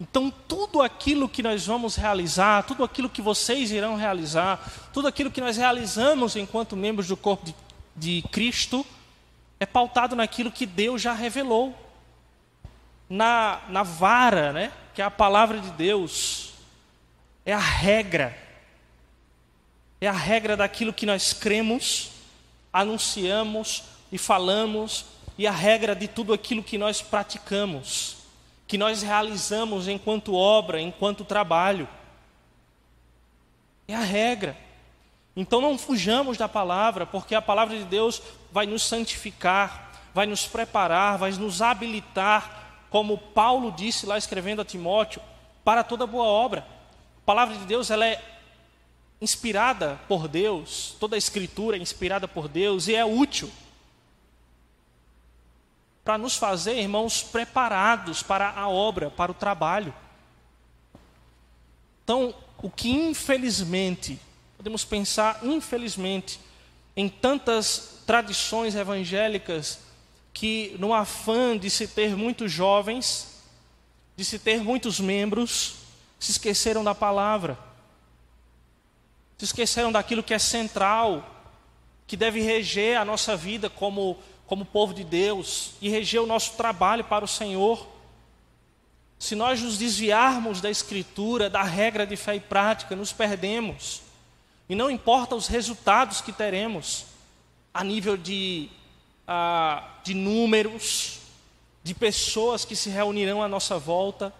[0.00, 5.30] Então, tudo aquilo que nós vamos realizar, tudo aquilo que vocês irão realizar, tudo aquilo
[5.30, 7.54] que nós realizamos enquanto membros do corpo de,
[7.94, 8.84] de Cristo,
[9.60, 11.76] é pautado naquilo que Deus já revelou,
[13.08, 14.72] na, na vara, né?
[14.94, 16.52] Que é a palavra de Deus,
[17.44, 18.36] é a regra,
[20.00, 22.10] é a regra daquilo que nós cremos,
[22.72, 28.16] anunciamos e falamos, e a regra de tudo aquilo que nós praticamos,
[28.66, 31.88] que nós realizamos enquanto obra, enquanto trabalho.
[33.88, 34.56] É a regra.
[35.34, 38.20] Então não fujamos da palavra, porque a palavra de Deus
[38.52, 42.59] vai nos santificar, vai nos preparar, vai nos habilitar,
[42.90, 45.22] como Paulo disse lá escrevendo a Timóteo,
[45.64, 46.66] para toda boa obra.
[47.22, 48.22] A palavra de Deus ela é
[49.20, 53.50] inspirada por Deus, toda a escritura é inspirada por Deus e é útil
[56.04, 59.94] para nos fazer, irmãos, preparados para a obra, para o trabalho.
[62.02, 64.18] Então, o que infelizmente,
[64.56, 66.40] podemos pensar, infelizmente,
[66.96, 69.78] em tantas tradições evangélicas
[70.32, 73.42] que, no afã de se ter muitos jovens,
[74.16, 75.76] de se ter muitos membros,
[76.18, 77.58] se esqueceram da palavra,
[79.38, 81.40] se esqueceram daquilo que é central,
[82.06, 86.52] que deve reger a nossa vida como, como povo de Deus e reger o nosso
[86.56, 87.88] trabalho para o Senhor.
[89.18, 94.02] Se nós nos desviarmos da Escritura, da regra de fé e prática, nos perdemos.
[94.68, 97.06] E não importa os resultados que teremos,
[97.72, 98.68] a nível de,
[99.30, 101.20] uh, de números,
[101.82, 104.34] de pessoas que se reunirão à nossa volta,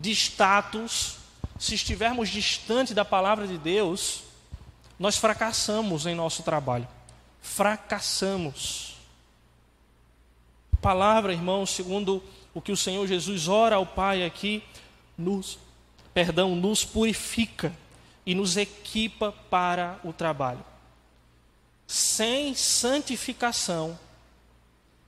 [0.00, 1.18] de status,
[1.58, 4.24] se estivermos distante da palavra de Deus,
[4.98, 6.88] nós fracassamos em nosso trabalho.
[7.40, 8.96] Fracassamos.
[10.80, 12.22] Palavra, irmãos, segundo
[12.52, 14.62] o que o Senhor Jesus ora ao Pai aqui,
[15.16, 15.58] nos,
[16.12, 17.72] perdão, nos purifica
[18.26, 20.64] e nos equipa para o trabalho.
[21.92, 23.98] Sem santificação,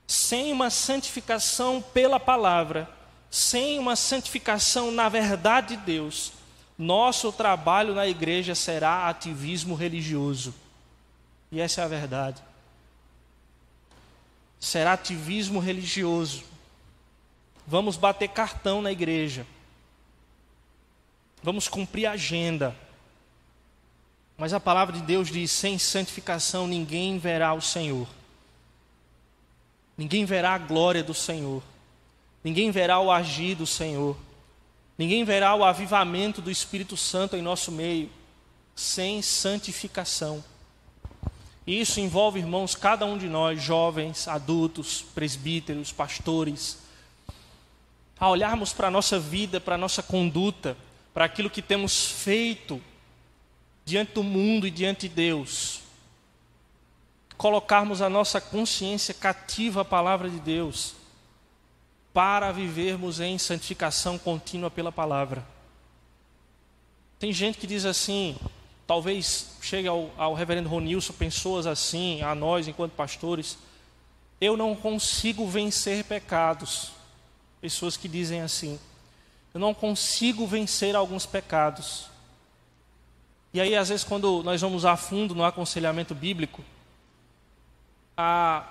[0.05, 2.87] sem uma santificação pela palavra,
[3.27, 6.33] sem uma santificação na verdade de Deus,
[6.77, 10.53] nosso trabalho na igreja será ativismo religioso.
[11.51, 12.39] E essa é a verdade.
[14.59, 16.43] Será ativismo religioso.
[17.65, 19.43] Vamos bater cartão na igreja.
[21.41, 22.75] Vamos cumprir a agenda.
[24.37, 28.07] Mas a palavra de Deus diz: sem santificação ninguém verá o Senhor.
[29.97, 31.63] Ninguém verá a glória do Senhor.
[32.43, 34.17] Ninguém verá o agir do Senhor.
[34.97, 38.09] Ninguém verá o avivamento do Espírito Santo em nosso meio
[38.75, 40.43] sem santificação.
[41.65, 46.77] E isso envolve, irmãos, cada um de nós, jovens, adultos, presbíteros, pastores,
[48.19, 50.77] a olharmos para a nossa vida, para a nossa conduta,
[51.13, 52.81] para aquilo que temos feito
[53.85, 55.81] diante do mundo e diante de Deus,
[57.37, 60.95] colocarmos a nossa consciência cativa à palavra de Deus,
[62.11, 65.45] para vivermos em santificação contínua pela palavra.
[67.19, 68.37] Tem gente que diz assim,
[68.87, 73.57] talvez chegue ao, ao reverendo Ronilson pessoas assim, a nós enquanto pastores,
[74.39, 76.91] eu não consigo vencer pecados.
[77.61, 78.79] Pessoas que dizem assim:
[79.53, 82.07] eu não consigo vencer alguns pecados.
[83.55, 86.61] E aí, às vezes, quando nós vamos a fundo no aconselhamento bíblico,
[88.17, 88.67] a,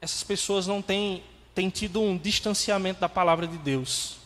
[0.00, 4.18] essas pessoas não têm, têm tido um distanciamento da palavra de Deus,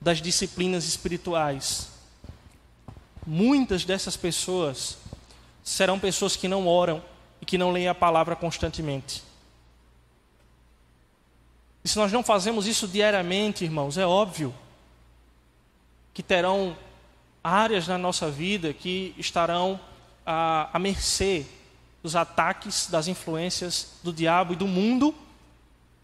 [0.00, 1.88] das disciplinas espirituais.
[3.24, 4.98] Muitas dessas pessoas
[5.62, 7.00] serão pessoas que não oram
[7.40, 9.22] e que não leem a palavra constantemente.
[11.84, 14.52] E se nós não fazemos isso diariamente, irmãos, é óbvio
[16.12, 16.76] que terão
[17.44, 19.78] áreas na nossa vida que estarão
[20.24, 21.46] à, à mercê
[22.02, 25.14] dos ataques, das influências do diabo e do mundo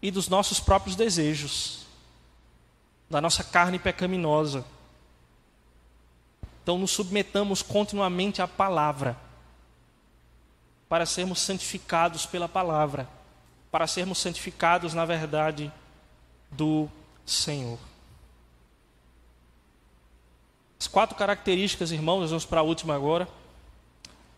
[0.01, 1.87] e dos nossos próprios desejos,
[3.09, 4.63] da nossa carne pecaminosa.
[6.61, 9.17] Então, nos submetamos continuamente à palavra,
[10.87, 13.07] para sermos santificados pela palavra
[13.71, 15.71] para sermos santificados na verdade
[16.51, 16.89] do
[17.25, 17.79] Senhor.
[20.77, 23.27] As quatro características, irmãos, vamos para a última agora,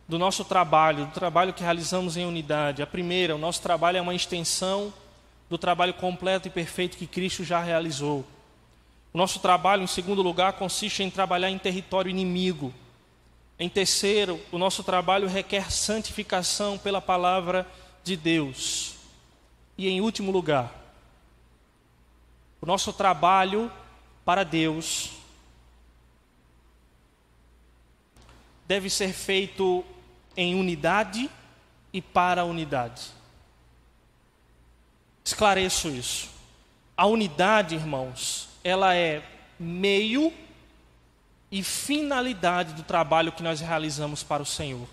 [0.07, 2.83] do nosso trabalho, do trabalho que realizamos em unidade.
[2.83, 4.93] A primeira, o nosso trabalho é uma extensão
[5.49, 8.23] do trabalho completo e perfeito que Cristo já realizou.
[9.11, 12.73] O nosso trabalho, em segundo lugar, consiste em trabalhar em território inimigo.
[13.57, 17.67] Em terceiro, o nosso trabalho requer santificação pela palavra
[18.03, 18.95] de Deus.
[19.77, 20.71] E em último lugar,
[22.61, 23.71] o nosso trabalho
[24.23, 25.22] para Deus
[28.67, 29.83] deve ser feito
[30.35, 31.29] em unidade
[31.91, 33.03] e para a unidade.
[35.23, 36.29] Esclareço isso.
[36.97, 39.23] A unidade, irmãos, ela é
[39.59, 40.33] meio
[41.51, 44.87] e finalidade do trabalho que nós realizamos para o Senhor.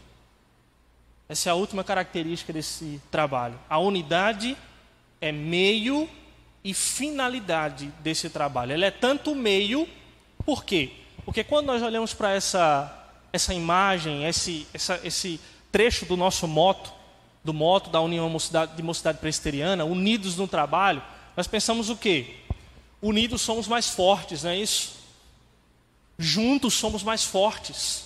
[1.29, 3.59] Essa é a última característica desse trabalho.
[3.69, 4.57] A unidade
[5.21, 6.09] é meio
[6.63, 8.73] e finalidade desse trabalho.
[8.73, 9.89] Ele é tanto meio,
[10.45, 10.93] por quê?
[11.25, 13.00] Porque quando nós olhamos para essa,
[13.33, 16.93] essa imagem, esse, essa, esse trecho do nosso moto,
[17.45, 18.29] do moto da União
[18.77, 21.03] de Mocidade Presbiteriana, unidos no trabalho,
[21.37, 22.37] nós pensamos o quê?
[23.01, 24.99] Unidos somos mais fortes, não é isso?
[26.19, 28.05] Juntos somos mais fortes.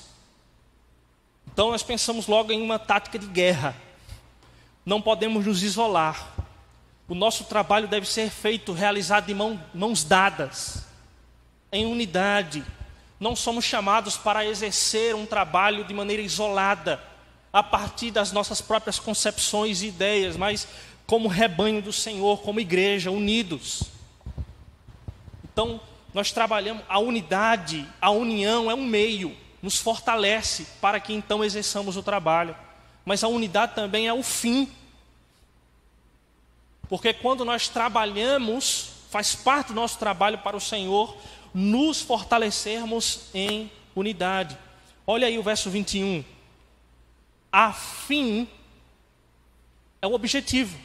[1.52, 3.76] Então nós pensamos logo em uma tática de guerra.
[4.84, 6.32] Não podemos nos isolar.
[7.08, 10.84] O nosso trabalho deve ser feito, realizado de mão, mãos dadas,
[11.72, 12.64] em unidade.
[13.24, 17.02] Não somos chamados para exercer um trabalho de maneira isolada,
[17.50, 20.68] a partir das nossas próprias concepções e ideias, mas
[21.06, 23.84] como rebanho do Senhor, como igreja, unidos.
[25.42, 25.80] Então,
[26.12, 31.96] nós trabalhamos, a unidade, a união é um meio, nos fortalece para que então exerçamos
[31.96, 32.54] o trabalho.
[33.06, 34.70] Mas a unidade também é o fim
[36.90, 41.16] Porque quando nós trabalhamos, faz parte do nosso trabalho para o Senhor
[41.54, 44.58] nos fortalecermos em unidade.
[45.06, 46.24] Olha aí o verso 21.
[47.52, 48.48] A fim
[50.02, 50.76] é o objetivo.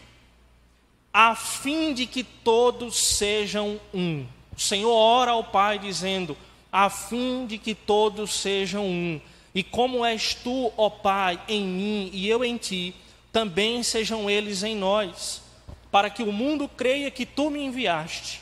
[1.11, 4.25] A fim de que todos sejam um.
[4.55, 6.37] O Senhor ora ao Pai dizendo:
[6.71, 9.19] a fim de que todos sejam um.
[9.55, 12.93] E como és tu, ó Pai, em mim e eu em ti,
[13.31, 15.41] também sejam eles em nós,
[15.89, 18.41] para que o mundo creia que tu me enviaste.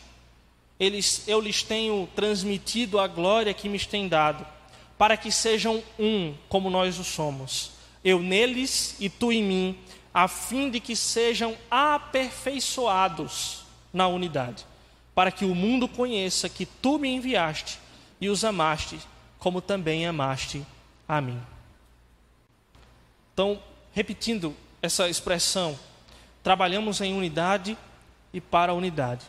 [0.79, 4.45] Eles, eu lhes tenho transmitido a glória que me tem dado,
[4.97, 7.71] para que sejam um, como nós o somos.
[8.03, 9.77] Eu neles e tu em mim,
[10.13, 14.65] a fim de que sejam aperfeiçoados na unidade,
[15.13, 17.79] para que o mundo conheça que tu me enviaste
[18.19, 18.99] e os amaste,
[19.39, 20.63] como também amaste
[21.07, 21.39] a mim.
[23.33, 23.61] Então,
[23.93, 25.77] repetindo essa expressão,
[26.43, 27.77] trabalhamos em unidade
[28.33, 29.25] e para a unidade.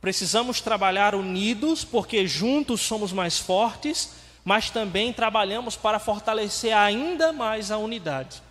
[0.00, 4.10] Precisamos trabalhar unidos, porque juntos somos mais fortes,
[4.44, 8.42] mas também trabalhamos para fortalecer ainda mais a unidade.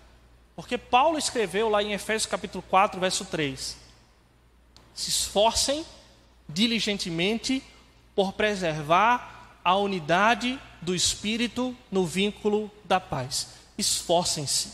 [0.55, 3.77] Porque Paulo escreveu lá em Efésios capítulo 4, verso 3:
[4.93, 5.85] Se esforcem
[6.49, 7.63] diligentemente
[8.15, 13.49] por preservar a unidade do espírito no vínculo da paz.
[13.77, 14.71] Esforcem-se,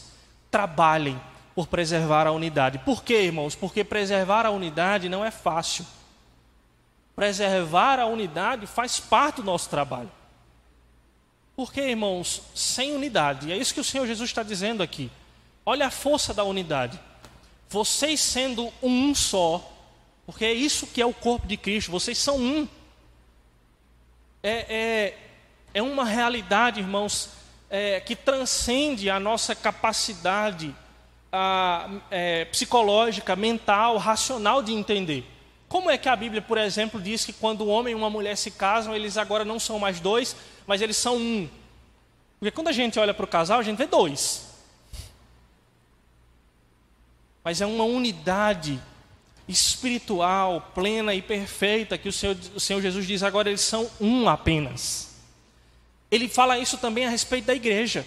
[0.50, 1.20] trabalhem
[1.54, 2.80] por preservar a unidade.
[2.80, 3.56] Por quê, irmãos?
[3.56, 5.86] Porque preservar a unidade não é fácil.
[7.16, 10.12] Preservar a unidade faz parte do nosso trabalho.
[11.56, 15.12] Porque, irmãos, sem unidade, é isso que o Senhor Jesus está dizendo aqui.
[15.66, 17.00] Olha a força da unidade.
[17.70, 19.64] Vocês sendo um só,
[20.26, 22.68] porque é isso que é o corpo de Cristo, vocês são um
[24.46, 25.18] é, é,
[25.74, 27.30] é uma realidade, irmãos,
[27.70, 30.76] é, que transcende a nossa capacidade
[31.32, 35.26] a, é, psicológica, mental, racional de entender.
[35.74, 38.38] Como é que a Bíblia, por exemplo, diz que quando o homem e uma mulher
[38.38, 40.36] se casam, eles agora não são mais dois,
[40.68, 41.50] mas eles são um?
[42.40, 44.46] Porque quando a gente olha para o casal, a gente vê dois.
[47.44, 48.80] Mas é uma unidade
[49.48, 54.30] espiritual, plena e perfeita que o Senhor, o Senhor Jesus diz agora, eles são um
[54.30, 55.16] apenas.
[56.12, 58.06] Ele fala isso também a respeito da igreja.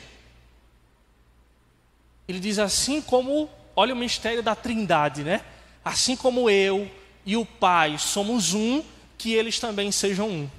[2.28, 5.44] Ele diz assim como, olha o mistério da trindade, né?
[5.84, 6.88] Assim como eu
[7.26, 8.82] e o Pai somos um,
[9.18, 10.50] que eles também sejam um.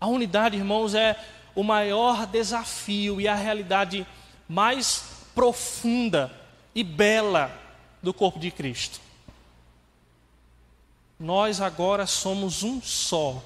[0.00, 1.22] A unidade, irmãos, é
[1.54, 4.06] o maior desafio e a realidade
[4.48, 5.04] mais
[5.34, 6.32] profunda
[6.74, 7.54] e bela
[8.02, 9.00] do corpo de Cristo
[11.20, 13.44] nós agora somos um só,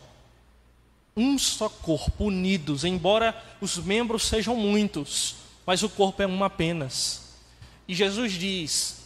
[1.16, 5.34] um só corpo, unidos, embora os membros sejam muitos,
[5.66, 7.34] mas o corpo é um apenas.
[7.88, 9.02] E Jesus diz: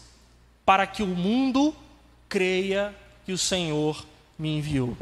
[0.67, 1.75] para que o mundo
[2.29, 4.05] creia que o Senhor
[4.39, 4.97] me enviou.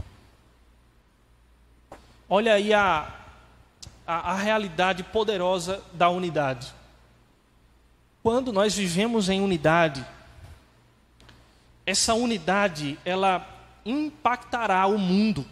[2.29, 3.15] Olha aí a,
[4.07, 6.73] a, a realidade poderosa da unidade.
[8.23, 10.05] Quando nós vivemos em unidade,
[11.85, 13.47] essa unidade, ela
[13.85, 15.47] impactará o mundo.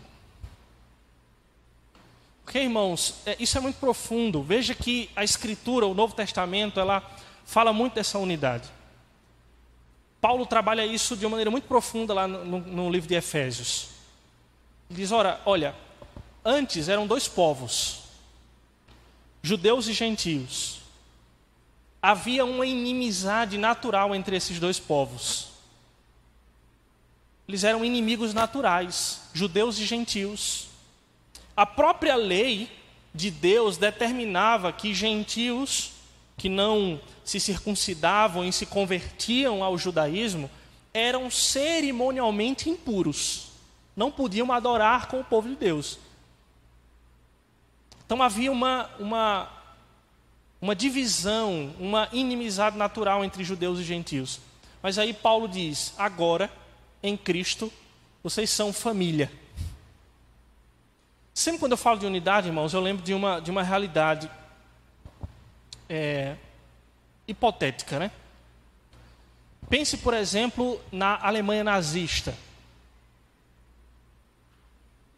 [2.44, 4.42] Ok, irmãos, é, isso é muito profundo.
[4.42, 7.02] Veja que a Escritura, o Novo Testamento, ela
[7.44, 8.68] fala muito dessa unidade.
[10.24, 13.88] Paulo trabalha isso de uma maneira muito profunda lá no, no, livro de Efésios.
[14.88, 15.74] Ele diz: ora, olha,
[16.42, 18.04] antes eram dois povos,
[19.42, 20.80] judeus e gentios.
[22.00, 25.48] Havia uma inimizade natural entre esses dois povos.
[27.46, 30.68] Eles eram inimigos naturais, judeus e gentios.
[31.54, 32.72] A própria lei
[33.14, 35.92] de Deus determinava que gentios
[36.36, 40.50] que não se circuncidavam e se convertiam ao judaísmo
[40.92, 43.48] eram cerimonialmente impuros.
[43.96, 45.98] Não podiam adorar com o povo de Deus.
[48.06, 49.48] Então havia uma, uma,
[50.60, 54.40] uma divisão, uma inimizade natural entre judeus e gentios.
[54.82, 56.50] Mas aí Paulo diz: agora
[57.02, 57.72] em Cristo,
[58.22, 59.30] vocês são família.
[61.32, 64.30] Sempre quando eu falo de unidade, irmãos, eu lembro de uma, de uma realidade
[65.88, 66.36] é,
[67.26, 68.10] hipotética, né?
[69.68, 72.34] Pense, por exemplo, na Alemanha nazista.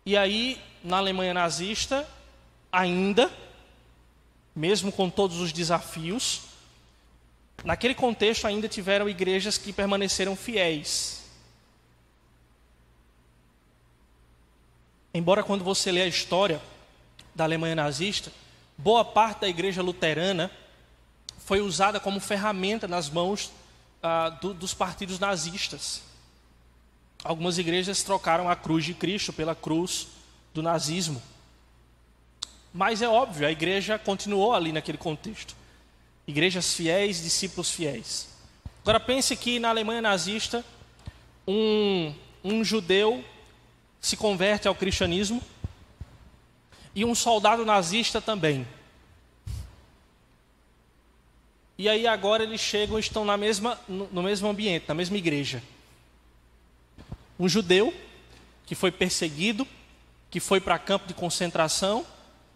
[0.05, 2.09] E aí, na Alemanha nazista,
[2.71, 3.31] ainda,
[4.55, 6.43] mesmo com todos os desafios,
[7.65, 11.27] naquele contexto ainda tiveram igrejas que permaneceram fiéis
[15.17, 16.61] Embora quando você lê a história
[17.35, 18.31] da Alemanha nazista,
[18.77, 20.51] boa parte da igreja luterana
[21.39, 23.53] foi usada como ferramenta nas mãos
[24.03, 26.03] ah, do, dos partidos nazistas.
[27.25, 30.09] Algumas igrejas trocaram a cruz de Cristo pela cruz
[30.53, 31.23] do nazismo.
[32.73, 35.57] Mas é óbvio, a igreja continuou ali naquele contexto.
[36.27, 38.29] Igrejas fiéis, discípulos fiéis.
[38.83, 40.65] Agora pense que na Alemanha nazista,
[41.47, 42.15] um,
[42.45, 43.25] um judeu
[44.01, 45.43] se converte ao cristianismo
[46.97, 48.67] e um soldado nazista também.
[51.77, 55.63] E aí agora eles chegam e estão na mesma, no, mesmo ambiente, na mesma igreja.
[57.39, 57.93] Um judeu
[58.65, 59.69] que foi perseguido,
[60.31, 62.05] que foi para campo de concentração,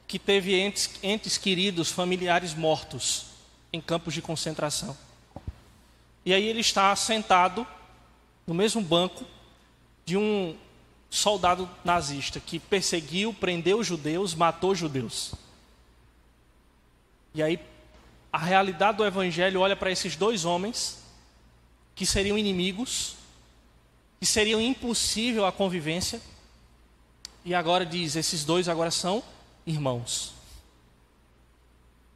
[0.09, 3.26] que teve entes, entes queridos, familiares mortos
[3.70, 4.97] em campos de concentração.
[6.24, 7.66] E aí ele está sentado
[8.47, 9.22] no mesmo banco
[10.07, 10.57] de um
[11.11, 15.34] soldado nazista que perseguiu, prendeu judeus, matou judeus.
[17.34, 17.58] E aí
[18.32, 21.02] a realidade do evangelho olha para esses dois homens
[21.96, 23.16] que seriam inimigos,
[24.20, 26.20] que seriam impossível a convivência,
[27.44, 29.22] e agora diz: esses dois agora são
[29.66, 30.32] irmãos.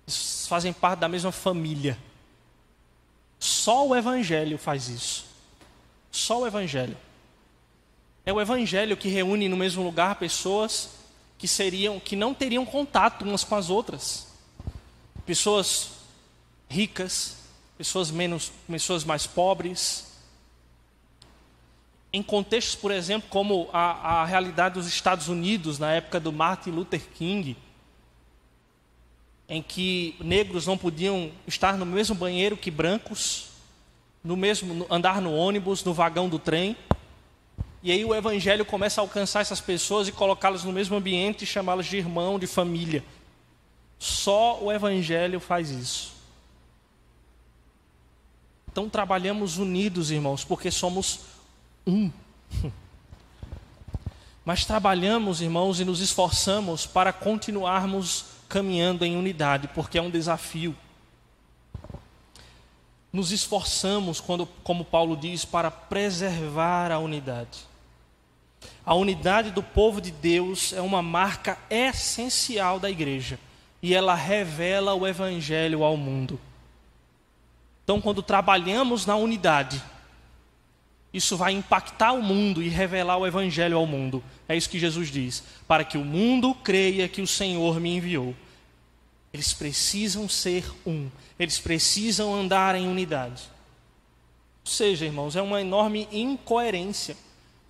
[0.06, 1.98] Eles fazem parte da mesma família.
[3.38, 5.26] Só o evangelho faz isso.
[6.10, 6.96] Só o evangelho.
[8.26, 10.90] É o evangelho que reúne no mesmo lugar pessoas
[11.36, 14.28] que seriam que não teriam contato umas com as outras.
[15.26, 15.90] Pessoas
[16.68, 17.36] ricas,
[17.76, 20.12] pessoas menos, pessoas mais pobres.
[22.12, 26.70] Em contextos, por exemplo, como a, a realidade dos Estados Unidos na época do Martin
[26.70, 27.56] Luther King,
[29.48, 33.48] em que negros não podiam estar no mesmo banheiro que brancos,
[34.22, 36.76] no mesmo andar no ônibus, no vagão do trem.
[37.84, 41.46] E aí o evangelho começa a alcançar essas pessoas e colocá-las no mesmo ambiente e
[41.46, 43.04] chamá-las de irmão, de família.
[43.98, 46.14] Só o evangelho faz isso.
[48.72, 51.20] Então trabalhamos unidos, irmãos, porque somos
[51.86, 52.10] um.
[54.46, 60.74] Mas trabalhamos, irmãos, e nos esforçamos para continuarmos caminhando em unidade, porque é um desafio.
[63.12, 67.73] Nos esforçamos, quando, como Paulo diz, para preservar a unidade.
[68.86, 73.38] A unidade do povo de Deus é uma marca essencial da igreja
[73.82, 76.38] e ela revela o evangelho ao mundo.
[77.82, 79.82] Então, quando trabalhamos na unidade,
[81.12, 84.22] isso vai impactar o mundo e revelar o evangelho ao mundo.
[84.48, 88.34] É isso que Jesus diz: para que o mundo creia que o Senhor me enviou.
[89.32, 93.42] Eles precisam ser um, eles precisam andar em unidade.
[94.64, 97.16] Ou seja, irmãos, é uma enorme incoerência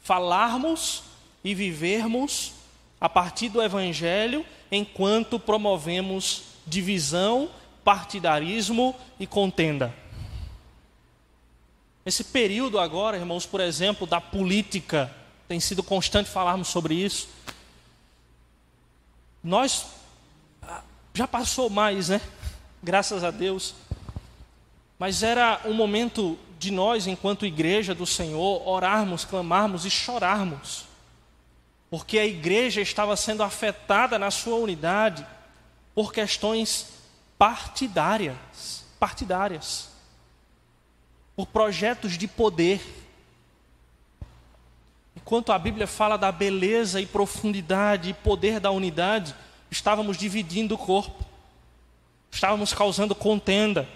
[0.04, 1.02] falarmos
[1.42, 2.52] e vivermos
[3.00, 7.50] a partir do evangelho enquanto promovemos divisão,
[7.82, 9.94] partidarismo e contenda.
[12.04, 15.10] Esse período agora, irmãos, por exemplo, da política,
[15.48, 17.28] tem sido constante falarmos sobre isso.
[19.42, 19.86] Nós
[20.62, 20.82] ah,
[21.14, 22.20] já passou mais, né?
[22.82, 23.74] Graças a Deus.
[24.98, 30.86] Mas era um momento de nós, enquanto igreja do Senhor, orarmos, clamarmos e chorarmos.
[31.88, 35.24] Porque a igreja estava sendo afetada na sua unidade
[35.94, 36.88] por questões
[37.38, 39.94] partidárias, partidárias
[41.36, 42.80] por projetos de poder.
[45.16, 49.34] Enquanto a Bíblia fala da beleza e profundidade e poder da unidade,
[49.70, 51.24] estávamos dividindo o corpo,
[52.30, 53.88] estávamos causando contenda.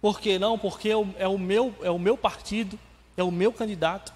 [0.00, 0.58] Por que não?
[0.58, 2.78] Porque é o, é o, meu, é o meu partido,
[3.16, 4.12] é o meu candidato.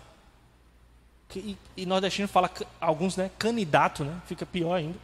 [1.36, 3.30] E, e nordestino fala, alguns, né?
[3.38, 4.20] Candidato, né?
[4.26, 4.98] Fica pior ainda.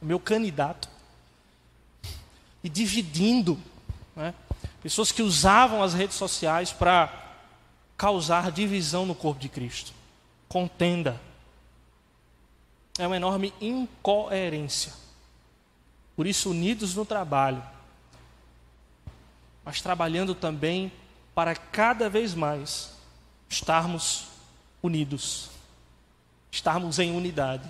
[0.00, 0.88] O meu candidato.
[2.62, 3.58] E dividindo,
[4.14, 4.34] né?
[4.82, 7.22] Pessoas que usavam as redes sociais para
[7.96, 9.92] causar divisão no corpo de Cristo.
[10.48, 11.20] Contenda.
[12.98, 14.92] É uma enorme incoerência.
[16.14, 17.62] Por isso, unidos no trabalho,
[19.64, 20.90] mas trabalhando também
[21.34, 22.92] para cada vez mais
[23.48, 24.26] estarmos
[24.82, 25.50] unidos,
[26.50, 27.68] estarmos em unidade,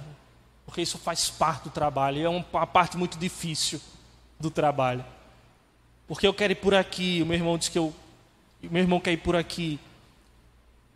[0.64, 3.80] porque isso faz parte do trabalho, é uma parte muito difícil
[4.40, 5.04] do trabalho
[6.12, 7.86] porque eu quero ir por aqui, o meu irmão disse que eu,
[8.62, 9.80] o meu irmão quer ir por aqui.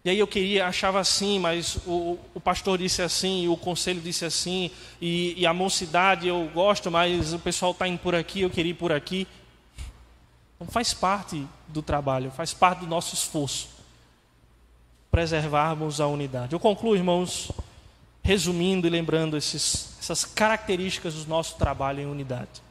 [0.04, 4.26] E aí eu queria, achava assim, mas o, o pastor disse assim, o conselho disse
[4.26, 4.70] assim,
[5.00, 8.72] e, e a mocidade eu gosto, mas o pessoal está indo por aqui, eu queria
[8.72, 9.26] ir por aqui.
[10.56, 13.76] Então faz parte do trabalho, faz parte do nosso esforço
[15.10, 16.52] preservarmos a unidade.
[16.52, 17.50] Eu concluo, irmãos,
[18.22, 22.66] resumindo e lembrando esses, essas características do nosso trabalho em unidade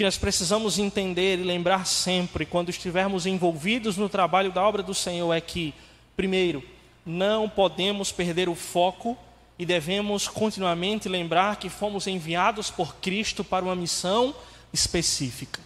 [0.00, 4.94] que nós precisamos entender e lembrar sempre, quando estivermos envolvidos no trabalho da obra do
[4.94, 5.74] Senhor, é que,
[6.16, 6.64] primeiro,
[7.04, 9.14] não podemos perder o foco
[9.58, 14.34] e devemos continuamente lembrar que fomos enviados por Cristo para uma missão
[14.72, 15.60] específica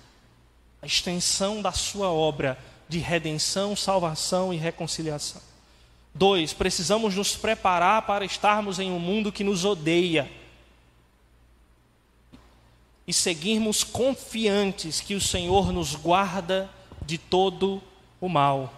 [0.85, 5.41] a extensão da sua obra de redenção, salvação e reconciliação.
[6.15, 10.31] Dois, precisamos nos preparar para estarmos em um mundo que nos odeia
[13.07, 16.69] e seguirmos confiantes que o Senhor nos guarda
[17.01, 17.83] de todo
[18.21, 18.71] o mal.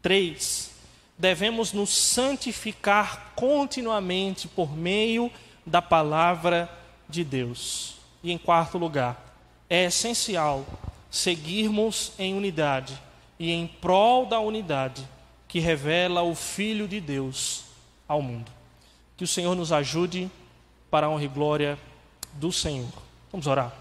[0.00, 0.70] Três,
[1.18, 5.28] devemos nos santificar continuamente por meio
[5.66, 6.70] da palavra
[7.08, 7.96] de Deus.
[8.22, 9.36] E em quarto lugar,
[9.68, 10.64] é essencial
[11.16, 13.00] seguirmos em unidade
[13.38, 15.06] e em prol da unidade
[15.48, 17.64] que revela o Filho de Deus
[18.06, 18.50] ao mundo.
[19.16, 20.30] Que o Senhor nos ajude
[20.90, 21.78] para a honra e glória
[22.34, 22.92] do Senhor.
[23.32, 23.72] Vamos orar.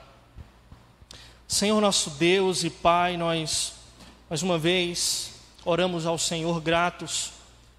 [1.48, 3.74] Senhor nosso Deus e Pai, nós
[4.30, 5.34] mais uma vez
[5.64, 7.32] oramos ao Senhor gratos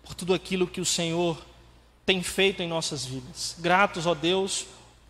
[0.04, 1.36] por tudo aquilo que o Senhor
[2.04, 3.56] tem feito em nossas vidas.
[3.58, 4.66] Gratos, ó Deus,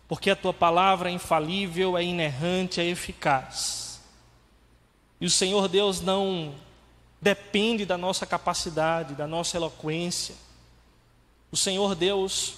[0.07, 3.86] porque a tua palavra é infalível, é inerrante, é eficaz.
[5.19, 6.53] E o Senhor Deus não
[7.21, 10.35] depende da nossa capacidade, da nossa eloquência.
[11.51, 12.55] O Senhor Deus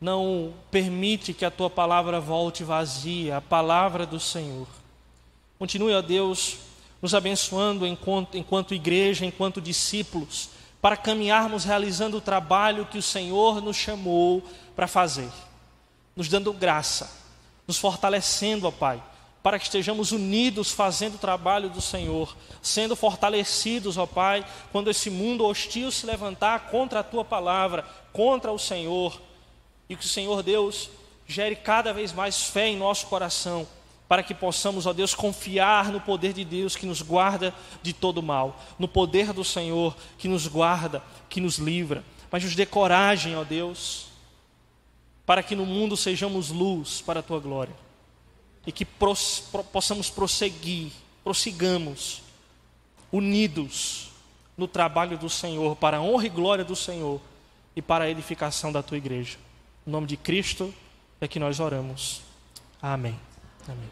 [0.00, 4.66] não permite que a tua palavra volte vazia, a palavra do Senhor.
[5.58, 6.58] Continue, ó Deus,
[7.00, 10.50] nos abençoando enquanto, enquanto igreja, enquanto discípulos,
[10.82, 14.42] para caminharmos realizando o trabalho que o Senhor nos chamou
[14.76, 15.30] para fazer,
[16.14, 17.10] nos dando graça,
[17.66, 19.02] nos fortalecendo, ó Pai,
[19.44, 24.42] para que estejamos unidos fazendo o trabalho do Senhor, sendo fortalecidos, ó Pai,
[24.72, 29.20] quando esse mundo hostil se levantar contra a tua palavra, contra o Senhor
[29.86, 30.88] e que o Senhor Deus
[31.26, 33.68] gere cada vez mais fé em nosso coração,
[34.08, 38.22] para que possamos, ó Deus, confiar no poder de Deus que nos guarda de todo
[38.22, 42.02] mal, no poder do Senhor que nos guarda, que nos livra.
[42.30, 44.06] Mas nos dê coragem, ó Deus,
[45.26, 47.83] para que no mundo sejamos luz para a tua glória
[48.66, 50.92] e que pros, pro, possamos prosseguir,
[51.22, 52.22] prossigamos,
[53.12, 54.10] unidos
[54.56, 57.20] no trabalho do Senhor, para a honra e glória do Senhor
[57.74, 59.38] e para a edificação da tua igreja.
[59.86, 60.72] Em nome de Cristo
[61.20, 62.22] é que nós oramos.
[62.80, 63.18] Amém.
[63.68, 63.90] Amém.